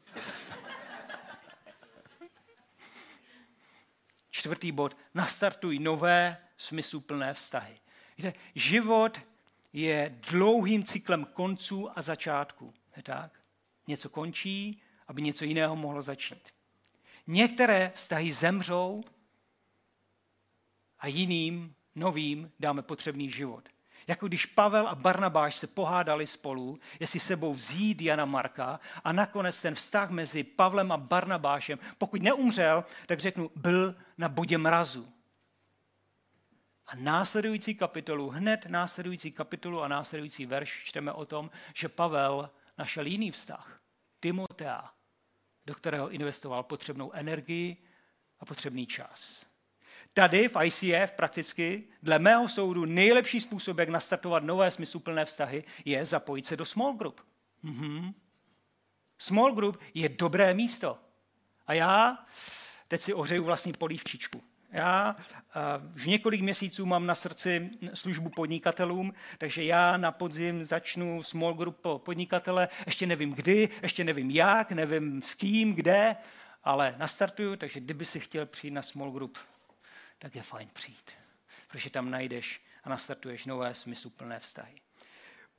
Čtvrtý 4.30 4.72
bod. 4.72 4.98
Nastartuj 5.14 5.80
nové 5.80 6.38
smysluplné 6.58 7.34
vztahy. 7.34 7.80
Víte, 8.20 8.34
život 8.56 9.22
je 9.74 10.20
dlouhým 10.30 10.84
cyklem 10.84 11.26
konců 11.26 11.90
a 11.96 12.02
začátků. 12.02 12.74
Je 12.98 13.04
tak? 13.04 13.32
Něco 13.88 14.10
končí, 14.10 14.82
aby 15.08 15.22
něco 15.22 15.46
jiného 15.46 15.76
mohlo 15.76 16.02
začít. 16.02 16.50
Některé 17.28 17.92
vztahy 17.96 18.34
zemřou 18.34 19.04
a 21.00 21.08
jiným, 21.08 21.76
novým 21.96 22.52
dáme 22.60 22.82
potřebný 22.82 23.32
život. 23.32 23.70
Jako 24.08 24.28
když 24.28 24.46
Pavel 24.46 24.88
a 24.88 24.96
Barnabáš 24.96 25.58
se 25.58 25.68
pohádali 25.68 26.28
spolu, 26.28 26.78
jestli 27.00 27.20
sebou 27.20 27.54
vzít 27.54 28.02
Jana 28.02 28.26
Marka 28.26 28.80
a 29.04 29.14
nakonec 29.14 29.62
ten 29.62 29.76
vztah 29.76 30.10
mezi 30.10 30.44
Pavlem 30.44 30.92
a 30.92 30.98
Barnabášem, 30.98 31.80
pokud 31.98 32.22
neumřel, 32.22 32.84
tak 33.06 33.20
řeknu, 33.20 33.52
byl 33.56 33.96
na 34.18 34.30
bodě 34.30 34.58
mrazu. 34.58 35.19
A 36.90 36.96
následující 36.96 37.76
kapitolu, 37.76 38.30
hned 38.30 38.66
následující 38.66 39.32
kapitolu 39.32 39.82
a 39.82 39.88
následující 39.88 40.46
verš 40.46 40.82
čteme 40.86 41.12
o 41.12 41.26
tom, 41.26 41.50
že 41.76 41.90
Pavel 41.90 42.50
našel 42.78 43.06
jiný 43.06 43.32
vztah, 43.32 43.80
Timotea, 44.20 44.94
do 45.66 45.76
kterého 45.76 46.10
investoval 46.10 46.64
potřebnou 46.64 47.12
energii 47.12 47.78
a 48.40 48.46
potřebný 48.46 48.88
čas. 48.88 49.46
Tady 50.14 50.50
v 50.50 50.64
ICF 50.64 51.12
prakticky, 51.16 51.88
dle 52.04 52.20
mého 52.20 52.50
soudu, 52.50 52.86
nejlepší 52.86 53.42
způsob, 53.42 53.78
jak 53.78 53.90
nastartovat 53.90 54.44
nové 54.44 54.72
smysluplné 54.72 55.26
vztahy, 55.26 55.64
je 55.86 56.06
zapojit 56.06 56.46
se 56.46 56.58
do 56.58 56.66
small 56.66 56.94
group. 56.94 57.22
Mm-hmm. 57.64 58.14
Small 59.20 59.56
group 59.56 59.78
je 59.94 60.10
dobré 60.10 60.54
místo. 60.54 61.00
A 61.68 61.74
já 61.74 62.26
teď 62.88 63.02
si 63.02 63.14
ohřeju 63.14 63.44
vlastní 63.44 63.74
polívčičku. 63.74 64.49
Já 64.72 65.16
už 65.96 66.06
několik 66.06 66.42
měsíců 66.42 66.86
mám 66.86 67.06
na 67.06 67.16
srdci 67.16 67.70
službu 67.94 68.30
podnikatelům, 68.30 69.14
takže 69.38 69.64
já 69.64 69.98
na 69.98 70.12
podzim 70.12 70.66
začnu 70.66 71.24
small 71.24 71.54
group 71.54 71.80
po 71.80 72.00
podnikatele. 72.00 72.68
Ještě 72.86 73.08
nevím 73.08 73.34
kdy, 73.34 73.70
ještě 73.82 74.04
nevím 74.04 74.32
jak, 74.32 74.72
nevím 74.72 75.22
s 75.22 75.34
kým, 75.34 75.76
kde, 75.76 76.16
ale 76.64 76.96
nastartuju, 76.98 77.56
takže 77.56 77.80
kdyby 77.80 78.06
si 78.06 78.20
chtěl 78.20 78.46
přijít 78.46 78.74
na 78.74 78.82
small 78.82 79.12
group, 79.12 79.38
tak 80.20 80.36
je 80.36 80.42
fajn 80.42 80.70
přijít. 80.74 81.12
Protože 81.72 81.90
tam 81.90 82.12
najdeš 82.12 82.62
a 82.84 82.90
nastartuješ 82.90 83.46
nové 83.46 83.74
smysluplné 83.74 84.40
vztahy. 84.40 84.76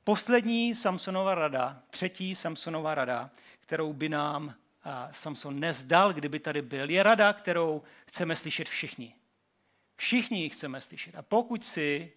Poslední 0.03 0.75
Samsonova 0.75 1.35
rada, 1.35 1.81
třetí 1.89 2.35
Samsonova 2.35 2.95
rada, 2.95 3.29
kterou 3.59 3.93
by 3.93 4.09
nám 4.09 4.55
Samson 5.11 5.59
nezdal, 5.59 6.13
kdyby 6.13 6.39
tady 6.39 6.61
byl, 6.61 6.89
je 6.89 7.03
rada, 7.03 7.33
kterou 7.33 7.81
chceme 8.07 8.35
slyšet 8.35 8.69
všichni. 8.69 9.15
Všichni 9.95 10.43
ji 10.43 10.49
chceme 10.49 10.81
slyšet. 10.81 11.15
A 11.15 11.21
pokud 11.21 11.65
si 11.65 12.13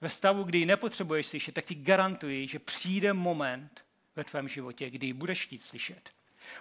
ve 0.00 0.08
stavu, 0.08 0.44
kdy 0.44 0.58
ji 0.58 0.66
nepotřebuješ 0.66 1.26
slyšet, 1.26 1.54
tak 1.54 1.64
ti 1.64 1.74
garantuji, 1.74 2.48
že 2.48 2.58
přijde 2.58 3.12
moment 3.12 3.80
ve 4.16 4.24
tvém 4.24 4.48
životě, 4.48 4.90
kdy 4.90 5.06
ji 5.06 5.12
budeš 5.12 5.46
chtít 5.46 5.58
slyšet. 5.58 6.10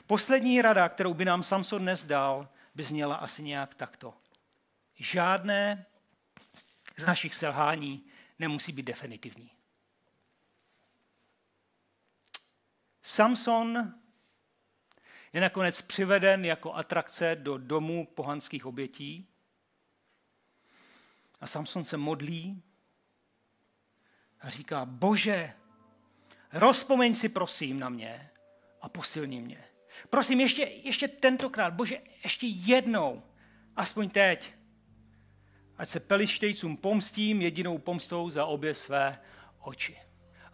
Poslední 0.07 0.61
rada, 0.61 0.89
kterou 0.89 1.13
by 1.13 1.25
nám 1.25 1.43
Samson 1.43 1.85
nezdal, 1.85 2.49
by 2.75 2.83
zněla 2.83 3.15
asi 3.15 3.43
nějak 3.43 3.75
takto. 3.75 4.13
Žádné 4.95 5.85
z 6.97 7.05
našich 7.05 7.35
selhání 7.35 8.05
nemusí 8.39 8.71
být 8.71 8.83
definitivní. 8.85 9.51
Samson 13.03 13.93
je 15.35 15.41
nakonec 15.41 15.81
přiveden 15.81 16.45
jako 16.45 16.73
atrakce 16.73 17.35
do 17.35 17.57
domu 17.57 18.05
pohanských 18.05 18.65
obětí. 18.65 19.27
A 21.41 21.47
Samson 21.47 21.85
se 21.85 21.97
modlí 21.97 22.63
a 24.41 24.49
říká, 24.49 24.85
bože, 24.85 25.53
rozpomeň 26.53 27.15
si 27.15 27.29
prosím 27.29 27.79
na 27.79 27.89
mě 27.89 28.29
a 28.81 28.89
posilni 28.89 29.41
mě. 29.41 29.63
Prosím, 30.09 30.39
ještě, 30.39 30.61
ještě 30.61 31.07
tentokrát, 31.07 31.73
bože, 31.73 32.01
ještě 32.23 32.47
jednou, 32.47 33.23
aspoň 33.75 34.09
teď, 34.09 34.55
ať 35.77 35.89
se 35.89 35.99
pelištejcům 35.99 36.77
pomstím 36.77 37.41
jedinou 37.41 37.77
pomstou 37.77 38.29
za 38.29 38.45
obě 38.45 38.75
své 38.75 39.21
oči. 39.59 39.97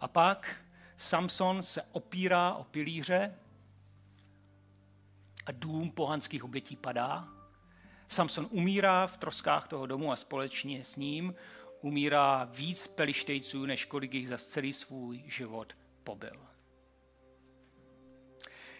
A 0.00 0.08
pak 0.08 0.56
Samson 0.96 1.62
se 1.62 1.82
opírá 1.82 2.54
o 2.54 2.64
pilíře 2.64 3.38
a 5.46 5.52
dům 5.52 5.90
pohanských 5.90 6.44
obětí 6.44 6.76
padá. 6.76 7.28
Samson 8.08 8.48
umírá 8.50 9.06
v 9.06 9.16
troskách 9.16 9.68
toho 9.68 9.86
domu 9.86 10.12
a 10.12 10.16
společně 10.16 10.84
s 10.84 10.96
ním 10.96 11.34
umírá 11.80 12.48
víc 12.50 12.86
pelištejců, 12.86 13.66
než 13.66 13.84
kolik 13.84 14.14
jich 14.14 14.28
za 14.28 14.38
celý 14.38 14.72
svůj 14.72 15.22
život 15.26 15.72
pobyl. 16.04 16.52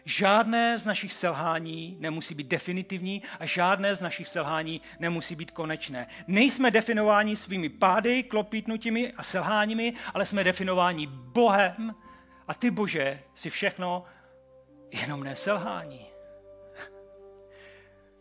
Žádné 0.04 0.78
z 0.78 0.84
našich 0.84 1.12
selhání 1.12 1.96
nemusí 2.00 2.34
být 2.34 2.46
definitivní 2.46 3.22
a 3.40 3.46
žádné 3.46 3.94
z 3.94 4.00
našich 4.00 4.28
selhání 4.28 4.80
nemusí 4.98 5.34
být 5.34 5.50
konečné. 5.50 6.06
Nejsme 6.26 6.70
definováni 6.70 7.36
svými 7.36 7.68
pády, 7.68 8.22
klopítnutími 8.22 9.12
a 9.12 9.22
selháními, 9.22 9.92
ale 10.14 10.26
jsme 10.26 10.44
definováni 10.44 11.06
Bohem 11.06 11.94
a 12.48 12.54
ty, 12.54 12.70
Bože, 12.70 13.22
si 13.34 13.50
všechno 13.50 14.04
jenom 14.90 15.24
neselhání. 15.24 16.06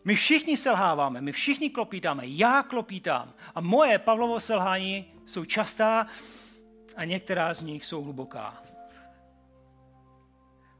My 0.04 0.14
všichni 0.14 0.56
selháváme, 0.56 1.20
my 1.20 1.32
všichni 1.32 1.70
klopítáme, 1.70 2.22
já 2.26 2.62
klopítám. 2.62 3.34
A 3.54 3.60
moje 3.60 3.98
Pavlovo 3.98 4.40
selhání 4.40 5.14
jsou 5.26 5.44
častá 5.44 6.06
a 6.96 7.04
některá 7.04 7.54
z 7.54 7.60
nich 7.60 7.86
jsou 7.86 8.02
hluboká. 8.02 8.62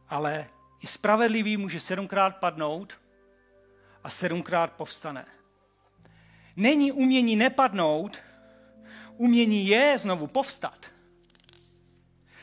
Ale 0.09 0.47
i 0.81 0.87
spravedlivý 0.87 1.57
může 1.57 1.81
sedmkrát 1.81 2.37
padnout 2.37 2.93
a 4.05 4.11
sedmkrát 4.11 4.73
povstane. 4.73 5.27
Není 6.57 6.93
umění 6.93 7.37
nepadnout, 7.37 8.19
umění 9.17 9.67
je 9.67 9.99
znovu 9.99 10.27
povstat. 10.27 10.87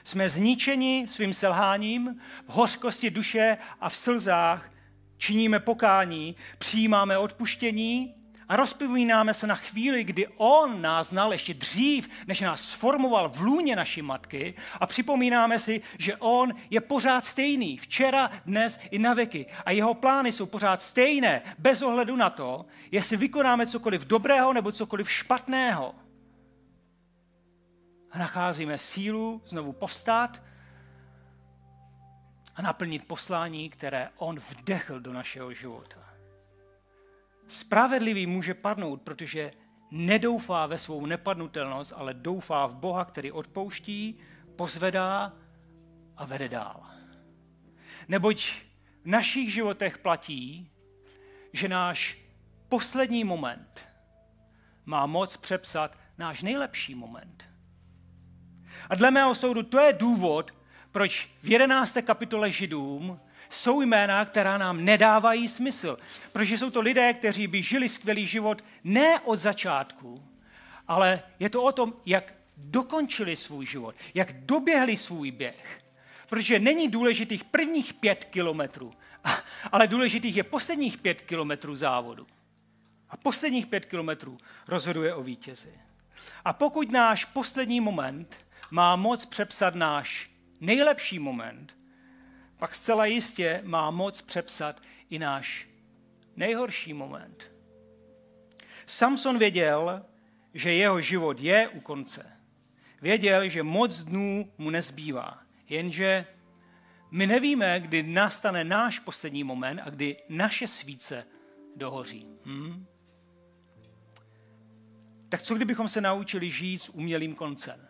Jsme 0.03 0.29
zničeni 0.29 1.05
svým 1.07 1.33
selháním, 1.33 2.21
v 2.47 2.49
hořkosti 2.49 3.09
duše 3.09 3.57
a 3.79 3.89
v 3.89 3.95
slzách 3.95 4.69
činíme 5.19 5.59
pokání, 5.59 6.35
přijímáme 6.57 7.17
odpuštění 7.17 8.15
a 8.49 8.55
rozpomínáme 8.55 9.33
se 9.33 9.47
na 9.47 9.55
chvíli, 9.55 10.03
kdy 10.03 10.27
On 10.37 10.81
nás 10.81 11.09
znal 11.09 11.33
ještě 11.33 11.53
dřív, 11.53 12.09
než 12.27 12.41
nás 12.41 12.61
sformoval 12.61 13.29
v 13.29 13.41
lůně 13.41 13.75
naší 13.75 14.01
matky 14.01 14.55
a 14.79 14.87
připomínáme 14.87 15.59
si, 15.59 15.81
že 15.97 16.15
On 16.15 16.53
je 16.69 16.81
pořád 16.81 17.25
stejný, 17.25 17.77
včera, 17.77 18.29
dnes 18.45 18.79
i 18.91 18.99
na 18.99 19.13
věky. 19.13 19.45
A 19.65 19.71
jeho 19.71 19.93
plány 19.93 20.31
jsou 20.31 20.45
pořád 20.45 20.81
stejné, 20.81 21.41
bez 21.57 21.81
ohledu 21.81 22.15
na 22.15 22.29
to, 22.29 22.65
jestli 22.91 23.17
vykonáme 23.17 23.67
cokoliv 23.67 24.05
dobrého 24.05 24.53
nebo 24.53 24.71
cokoliv 24.71 25.11
špatného. 25.11 25.95
A 28.11 28.19
nacházíme 28.19 28.77
sílu 28.77 29.41
znovu 29.45 29.73
povstát 29.73 30.41
a 32.59 32.61
naplnit 32.61 33.07
poslání, 33.07 33.69
které 33.69 34.09
On 34.17 34.39
vdechl 34.39 34.99
do 34.99 35.13
našeho 35.13 35.53
života. 35.53 36.13
Spravedlivý 37.47 38.27
může 38.27 38.53
padnout, 38.53 39.01
protože 39.01 39.51
nedoufá 39.91 40.65
ve 40.65 40.77
svou 40.77 41.05
nepadnutelnost, 41.05 41.93
ale 41.95 42.13
doufá 42.13 42.67
v 42.67 42.75
Boha, 42.75 43.05
který 43.05 43.31
odpouští, 43.31 44.17
pozvedá 44.55 45.33
a 46.17 46.25
vede 46.25 46.49
dál. 46.49 46.83
Neboť 48.07 48.45
v 49.03 49.05
našich 49.05 49.53
životech 49.53 49.97
platí, 49.97 50.71
že 51.53 51.67
náš 51.67 52.17
poslední 52.69 53.23
moment 53.23 53.89
má 54.85 55.05
moc 55.05 55.37
přepsat 55.37 55.99
náš 56.17 56.41
nejlepší 56.41 56.95
moment. 56.95 57.53
A 58.89 58.95
dle 58.95 59.11
mého 59.11 59.35
soudu 59.35 59.63
to 59.63 59.79
je 59.79 59.93
důvod, 59.93 60.58
proč 60.91 61.29
v 61.43 61.49
11. 61.49 61.97
kapitole 62.05 62.51
Židům 62.51 63.19
jsou 63.49 63.81
jména, 63.81 64.25
která 64.25 64.57
nám 64.57 64.85
nedávají 64.85 65.49
smysl. 65.49 65.97
Protože 66.31 66.57
jsou 66.57 66.69
to 66.69 66.81
lidé, 66.81 67.13
kteří 67.13 67.47
by 67.47 67.63
žili 67.63 67.89
skvělý 67.89 68.27
život 68.27 68.61
ne 68.83 69.19
od 69.19 69.39
začátku, 69.39 70.23
ale 70.87 71.21
je 71.39 71.49
to 71.49 71.63
o 71.63 71.71
tom, 71.71 71.93
jak 72.05 72.33
dokončili 72.57 73.35
svůj 73.35 73.65
život, 73.65 73.95
jak 74.13 74.33
doběhli 74.33 74.97
svůj 74.97 75.31
běh. 75.31 75.81
Protože 76.29 76.59
není 76.59 76.87
důležitých 76.87 77.43
prvních 77.43 77.93
pět 77.93 78.25
kilometrů, 78.25 78.93
ale 79.71 79.87
důležitých 79.87 80.35
je 80.35 80.43
posledních 80.43 80.97
pět 80.97 81.21
kilometrů 81.21 81.75
závodu. 81.75 82.27
A 83.09 83.17
posledních 83.17 83.67
pět 83.67 83.85
kilometrů 83.85 84.37
rozhoduje 84.67 85.13
o 85.13 85.23
vítězi. 85.23 85.73
A 86.45 86.53
pokud 86.53 86.91
náš 86.91 87.25
poslední 87.25 87.81
moment 87.81 88.45
má 88.71 88.95
moc 88.95 89.25
přepsat 89.25 89.75
náš 89.75 90.29
nejlepší 90.59 91.19
moment, 91.19 91.77
pak 92.57 92.75
zcela 92.75 93.05
jistě 93.05 93.61
má 93.65 93.91
moc 93.91 94.21
přepsat 94.21 94.81
i 95.09 95.19
náš 95.19 95.67
nejhorší 96.35 96.93
moment. 96.93 97.51
Samson 98.87 99.37
věděl, 99.37 100.05
že 100.53 100.73
jeho 100.73 101.01
život 101.01 101.39
je 101.39 101.67
u 101.67 101.79
konce. 101.79 102.37
Věděl, 103.01 103.49
že 103.49 103.63
moc 103.63 104.03
dnů 104.03 104.51
mu 104.57 104.69
nezbývá, 104.69 105.33
jenže 105.69 106.25
my 107.11 107.27
nevíme, 107.27 107.79
kdy 107.79 108.03
nastane 108.03 108.63
náš 108.63 108.99
poslední 108.99 109.43
moment 109.43 109.79
a 109.79 109.89
kdy 109.89 110.17
naše 110.29 110.67
svíce 110.67 111.25
dohoří. 111.75 112.27
Hmm? 112.45 112.85
Tak 115.29 115.41
co 115.41 115.55
kdybychom 115.55 115.87
se 115.87 116.01
naučili 116.01 116.51
žít 116.51 116.83
s 116.83 116.89
umělým 116.89 117.35
koncem? 117.35 117.88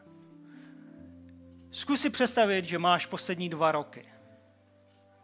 Zkus 1.71 2.01
si 2.01 2.09
představit, 2.09 2.65
že 2.65 2.79
máš 2.79 3.05
poslední 3.05 3.49
dva 3.49 3.71
roky. 3.71 4.05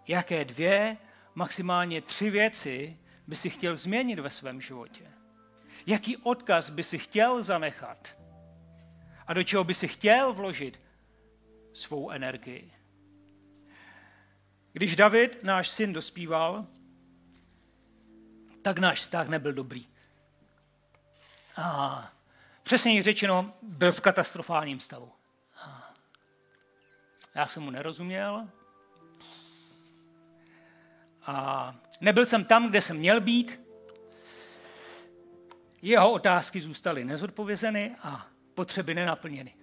Jaké 0.07 0.45
dvě, 0.45 0.97
maximálně 1.35 2.01
tři 2.01 2.29
věci 2.29 2.99
by 3.27 3.35
si 3.35 3.49
chtěl 3.49 3.77
změnit 3.77 4.19
ve 4.19 4.29
svém 4.29 4.61
životě? 4.61 5.05
Jaký 5.85 6.17
odkaz 6.17 6.69
by 6.69 6.83
si 6.83 6.97
chtěl 6.97 7.43
zanechat? 7.43 8.17
A 9.27 9.33
do 9.33 9.43
čeho 9.43 9.63
by 9.63 9.73
si 9.73 9.87
chtěl 9.87 10.33
vložit 10.33 10.79
svou 11.73 12.09
energii? 12.09 12.71
Když 14.73 14.95
David, 14.95 15.43
náš 15.43 15.69
syn, 15.69 15.93
dospíval, 15.93 16.67
tak 18.61 18.79
náš 18.79 18.99
vztah 18.99 19.27
nebyl 19.27 19.53
dobrý. 19.53 19.85
A 21.55 22.11
přesně 22.63 23.03
řečeno, 23.03 23.53
byl 23.61 23.91
v 23.91 24.01
katastrofálním 24.01 24.79
stavu. 24.79 25.14
Já 27.35 27.47
jsem 27.47 27.63
mu 27.63 27.71
nerozuměl. 27.71 28.47
A 31.21 31.75
nebyl 32.01 32.25
jsem 32.25 32.45
tam, 32.45 32.69
kde 32.69 32.81
jsem 32.81 32.97
měl 32.97 33.21
být. 33.21 33.61
Jeho 35.81 36.11
otázky 36.11 36.61
zůstaly 36.61 37.05
nezodpovězeny 37.05 37.95
a 38.03 38.27
potřeby 38.53 38.95
nenaplněny. 38.95 39.55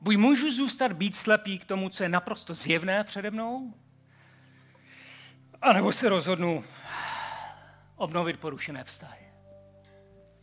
Buď 0.00 0.16
můžu 0.16 0.50
zůstat 0.50 0.92
být 0.92 1.16
slepý 1.16 1.58
k 1.58 1.64
tomu, 1.64 1.88
co 1.88 2.02
je 2.02 2.08
naprosto 2.08 2.54
zjevné 2.54 3.04
přede 3.04 3.30
mnou, 3.30 3.74
anebo 5.62 5.92
se 5.92 6.08
rozhodnu 6.08 6.64
obnovit 7.96 8.40
porušené 8.40 8.84
vztahy. 8.84 9.27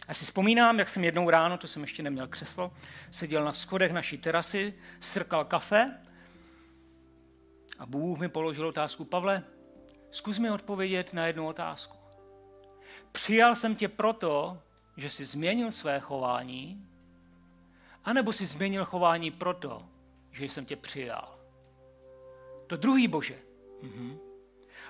Já 0.08 0.14
si 0.14 0.26
vzpomínám, 0.26 0.80
jak 0.80 0.90
jsem 0.90 1.04
jednou 1.04 1.30
ráno, 1.30 1.58
to 1.58 1.68
jsem 1.68 1.82
ještě 1.82 2.04
neměl 2.04 2.28
křeslo, 2.28 2.74
seděl 3.12 3.46
na 3.46 3.54
schodech 3.54 3.92
naší 3.92 4.18
terasy, 4.18 4.74
srkal 5.00 5.46
kafe 5.46 5.98
a 7.80 7.86
Bůh 7.86 8.20
mi 8.20 8.30
položil 8.30 8.68
otázku, 8.68 9.06
Pavle, 9.06 9.44
zkus 10.12 10.40
mi 10.40 10.52
odpovědět 10.52 11.14
na 11.14 11.28
jednu 11.28 11.48
otázku. 11.48 11.98
Přijal 13.12 13.56
jsem 13.56 13.76
tě 13.76 13.88
proto, 13.88 14.62
že 14.98 15.10
jsi 15.10 15.26
změnil 15.26 15.72
své 15.72 16.00
chování, 16.00 16.88
anebo 18.04 18.34
jsi 18.34 18.46
změnil 18.46 18.86
chování 18.86 19.32
proto, 19.32 19.86
že 20.32 20.46
jsem 20.46 20.66
tě 20.66 20.76
přijal. 20.76 21.40
To 22.68 22.78
druhý 22.78 23.08
Bože. 23.08 23.40
Mhm. 23.82 24.18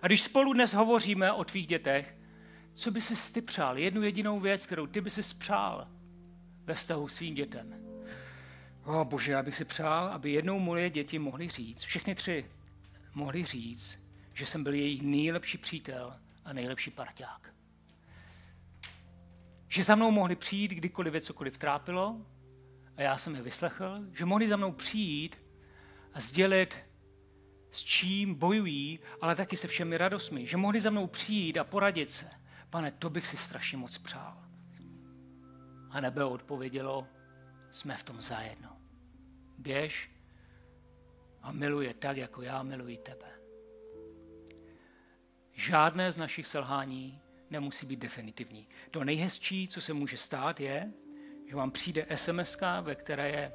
A 0.02 0.08
když 0.08 0.22
spolu 0.22 0.54
dnes 0.54 0.74
hovoříme 0.74 1.32
o 1.32 1.44
tvých 1.44 1.68
dětech, 1.68 2.16
co 2.76 2.92
by 2.92 3.02
si 3.02 3.34
ty 3.34 3.42
přál? 3.42 3.78
Jednu 3.78 4.04
jedinou 4.04 4.40
věc, 4.40 4.66
kterou 4.66 4.88
ty 4.88 5.02
by 5.02 5.10
si 5.10 5.36
přál 5.36 5.88
ve 6.64 6.74
vztahu 6.74 7.08
s 7.08 7.16
svým 7.16 7.36
dětem. 7.36 7.76
O 8.84 9.06
bože, 9.06 9.32
já 9.32 9.44
bych 9.44 9.56
si 9.56 9.66
přál, 9.66 10.08
aby 10.08 10.32
jednou 10.32 10.60
moje 10.60 10.90
děti 10.90 11.20
mohly 11.20 11.50
říct, 11.50 11.82
všechny 11.82 12.16
tři 12.16 12.46
mohly 13.14 13.46
říct, 13.46 14.06
že 14.34 14.46
jsem 14.46 14.64
byl 14.64 14.74
jejich 14.74 15.02
nejlepší 15.02 15.58
přítel 15.58 16.16
a 16.46 16.54
nejlepší 16.54 16.92
parťák. 16.92 17.54
Že 19.68 19.84
za 19.84 19.96
mnou 19.96 20.12
mohli 20.12 20.36
přijít, 20.36 20.72
kdykoliv 20.72 21.14
je 21.14 21.22
cokoliv 21.22 21.58
trápilo, 21.58 22.22
a 22.98 23.02
já 23.02 23.18
jsem 23.18 23.36
je 23.36 23.42
vyslechl, 23.42 24.00
že 24.14 24.26
mohli 24.26 24.48
za 24.48 24.56
mnou 24.56 24.72
přijít 24.72 25.46
a 26.14 26.20
sdělit, 26.20 26.78
s 27.72 27.84
čím 27.84 28.36
bojují, 28.36 29.00
ale 29.22 29.36
taky 29.36 29.58
se 29.58 29.68
všemi 29.68 29.98
radostmi. 29.98 30.48
Že 30.48 30.58
mohli 30.58 30.82
za 30.82 30.90
mnou 30.90 31.08
přijít 31.08 31.58
a 31.58 31.64
poradit 31.64 32.12
se. 32.12 32.45
Pane, 32.76 32.92
to 32.92 33.10
bych 33.10 33.28
si 33.28 33.38
strašně 33.38 33.78
moc 33.78 33.98
přál. 33.98 34.44
A 35.90 36.02
nebe 36.02 36.26
odpovědělo, 36.26 37.08
jsme 37.72 37.98
v 37.98 38.04
tom 38.04 38.22
zajedno. 38.22 38.78
Běž 39.58 40.12
a 41.42 41.52
miluje 41.52 41.94
tak, 41.94 42.18
jako 42.18 42.42
já 42.42 42.64
miluji 42.64 42.98
tebe. 42.98 43.40
Žádné 45.52 46.12
z 46.12 46.18
našich 46.18 46.48
selhání 46.48 47.22
nemusí 47.50 47.86
být 47.86 48.00
definitivní. 48.00 48.68
To 48.92 49.04
nejhezčí, 49.04 49.68
co 49.68 49.82
se 49.82 49.94
může 49.94 50.18
stát, 50.18 50.60
je, 50.60 50.94
že 51.50 51.56
vám 51.56 51.72
přijde 51.72 52.06
sms 52.16 52.58
ve 52.82 52.96
které 52.96 53.30
je 53.30 53.54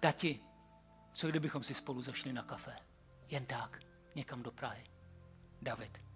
Tati, 0.00 0.40
co 1.12 1.28
kdybychom 1.28 1.62
si 1.62 1.74
spolu 1.74 2.02
zašli 2.02 2.32
na 2.32 2.42
kafe? 2.42 2.74
Jen 3.28 3.46
tak, 3.46 3.78
někam 4.14 4.42
do 4.42 4.50
Prahy. 4.50 4.84
David. 5.62 6.13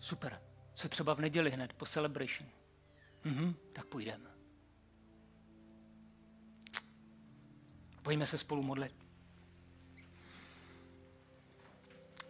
Super. 0.00 0.40
Co 0.72 0.88
třeba 0.88 1.14
v 1.14 1.20
neděli 1.20 1.50
hned 1.50 1.72
po 1.72 1.86
celebration? 1.86 2.48
Mhm, 3.24 3.54
tak 3.72 3.86
půjdeme. 3.86 4.30
Pojďme 8.02 8.26
se 8.26 8.38
spolu 8.38 8.62
modlit. 8.62 8.94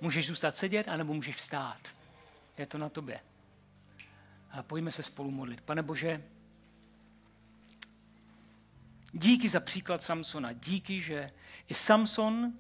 Můžeš 0.00 0.26
zůstat 0.26 0.56
sedět, 0.56 0.88
anebo 0.88 1.14
můžeš 1.14 1.36
vstát. 1.36 1.80
Je 2.58 2.66
to 2.66 2.78
na 2.78 2.88
tobě. 2.88 3.20
A 4.50 4.62
pojďme 4.62 4.92
se 4.92 5.02
spolu 5.02 5.30
modlit. 5.30 5.60
Pane 5.60 5.82
Bože, 5.82 6.24
díky 9.12 9.48
za 9.48 9.60
příklad 9.60 10.02
Samsona. 10.02 10.52
Díky, 10.52 11.02
že 11.02 11.32
i 11.68 11.74
Samson 11.74 12.52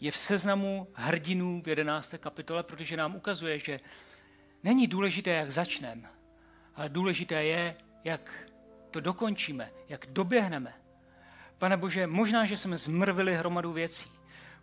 je 0.00 0.10
v 0.10 0.16
seznamu 0.16 0.88
hrdinů 0.94 1.62
v 1.62 1.68
11. 1.68 2.14
kapitole, 2.18 2.62
protože 2.62 2.96
nám 2.96 3.16
ukazuje, 3.16 3.58
že 3.58 3.80
není 4.66 4.86
důležité, 4.86 5.30
jak 5.30 5.50
začneme, 5.50 6.10
ale 6.74 6.88
důležité 6.88 7.44
je, 7.44 7.76
jak 8.04 8.50
to 8.90 9.00
dokončíme, 9.00 9.70
jak 9.88 10.06
doběhneme. 10.06 10.74
Pane 11.58 11.76
Bože, 11.76 12.06
možná, 12.06 12.44
že 12.44 12.56
jsme 12.56 12.76
zmrvili 12.76 13.36
hromadu 13.36 13.72
věcí. 13.72 14.10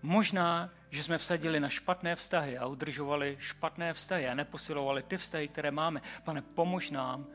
Možná, 0.02 0.70
že 0.90 1.04
jsme 1.04 1.18
vsadili 1.18 1.60
na 1.60 1.70
špatné 1.70 2.16
vztahy 2.16 2.58
a 2.58 2.66
udržovali 2.66 3.38
špatné 3.40 3.94
vztahy 3.94 4.28
a 4.28 4.34
neposilovali 4.34 5.04
ty 5.04 5.18
vztahy, 5.18 5.48
které 5.48 5.72
máme. 5.72 6.02
Pane, 6.24 6.42
pomož 6.42 6.92
nám 6.92 7.26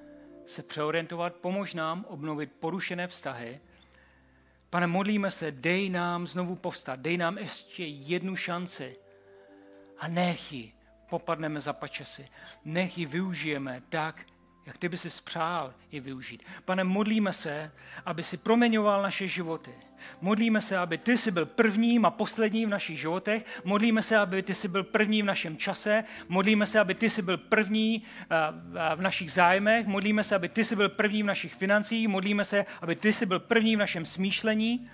se 0.47 0.63
přeorientovat, 0.63 1.35
pomož 1.35 1.75
nám 1.75 2.05
obnovit 2.09 2.53
porušené 2.61 3.07
vztahy. 3.07 3.61
Pane, 4.71 4.87
modlíme 4.87 5.31
se, 5.31 5.51
dej 5.51 5.91
nám 5.91 6.27
znovu 6.27 6.57
povstat, 6.57 7.01
dej 7.01 7.17
nám 7.17 7.39
ještě 7.39 7.85
jednu 7.85 8.37
šanci 8.37 8.97
a 9.99 10.09
nech 10.09 10.53
ji 10.53 10.78
popadneme 11.09 11.61
za 11.61 11.73
pačesy. 11.73 12.27
Nech 12.65 12.99
ji 12.99 13.07
využijeme 13.07 13.83
tak, 13.89 14.25
jak 14.69 14.79
ty 14.79 14.89
by 14.89 14.99
si 14.99 15.11
spřál 15.11 15.75
je 15.93 16.01
využít. 16.01 16.43
Pane, 16.65 16.85
modlíme 16.85 17.33
se, 17.33 17.73
aby 18.07 18.23
si 18.23 18.37
proměňoval 18.37 19.03
naše 19.03 19.29
životy. 19.29 19.75
Modlíme 20.21 20.61
se, 20.61 20.77
aby 20.77 20.99
ty 20.99 21.19
jsi 21.19 21.31
byl 21.31 21.47
prvním 21.47 22.05
a 22.05 22.11
posledním 22.11 22.69
v 22.69 22.73
našich 22.73 23.01
životech. 23.01 23.63
Modlíme 23.65 24.03
se, 24.03 24.17
aby 24.17 24.43
ty 24.43 24.55
jsi 24.55 24.69
byl 24.69 24.85
první 24.85 25.23
v 25.23 25.25
našem 25.25 25.57
čase. 25.57 26.05
Modlíme 26.29 26.67
se, 26.67 26.81
aby 26.81 26.95
ty 26.95 27.11
jsi 27.11 27.23
byl 27.23 27.37
první 27.39 28.03
eh, 28.31 28.97
v 28.97 29.01
našich 29.01 29.33
zájmech. 29.33 29.87
Modlíme 29.87 30.25
se, 30.25 30.35
aby 30.35 30.49
ty 30.49 30.65
jsi 30.65 30.77
byl 30.77 30.89
první 30.89 31.23
v 31.23 31.27
našich 31.27 31.55
financích. 31.55 32.09
Modlíme 32.09 32.45
se, 32.45 32.67
aby 32.83 32.97
ty 32.97 33.13
jsi 33.13 33.27
byl 33.27 33.41
první 33.41 33.77
v 33.77 33.79
našem 33.79 34.05
smýšlení. 34.05 34.87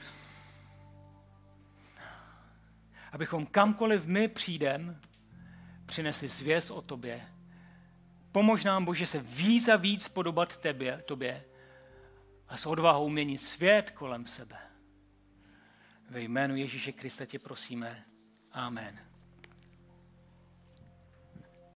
Abychom 3.13 3.47
kamkoliv 3.47 4.07
my 4.07 4.29
přijdeme, 4.29 4.97
přinesli 5.87 6.29
zvěst 6.29 6.71
o 6.71 6.83
tobě. 6.83 7.29
Pomož 8.33 8.65
nám, 8.65 8.85
Bože, 8.85 9.07
se 9.07 9.21
víc 9.21 9.69
a 9.69 9.77
víc 9.77 10.09
podobat 10.09 10.57
tebě, 10.57 11.03
tobě 11.07 11.45
a 12.49 12.57
s 12.57 12.67
odvahou 12.67 13.09
měnit 13.09 13.39
svět 13.39 13.91
kolem 13.91 14.27
sebe. 14.27 14.59
Ve 16.11 16.21
jménu 16.21 16.57
Ježíše 16.57 16.93
Krista 16.93 17.27
tě 17.27 17.39
prosíme. 17.39 18.05
Amen. 18.53 19.14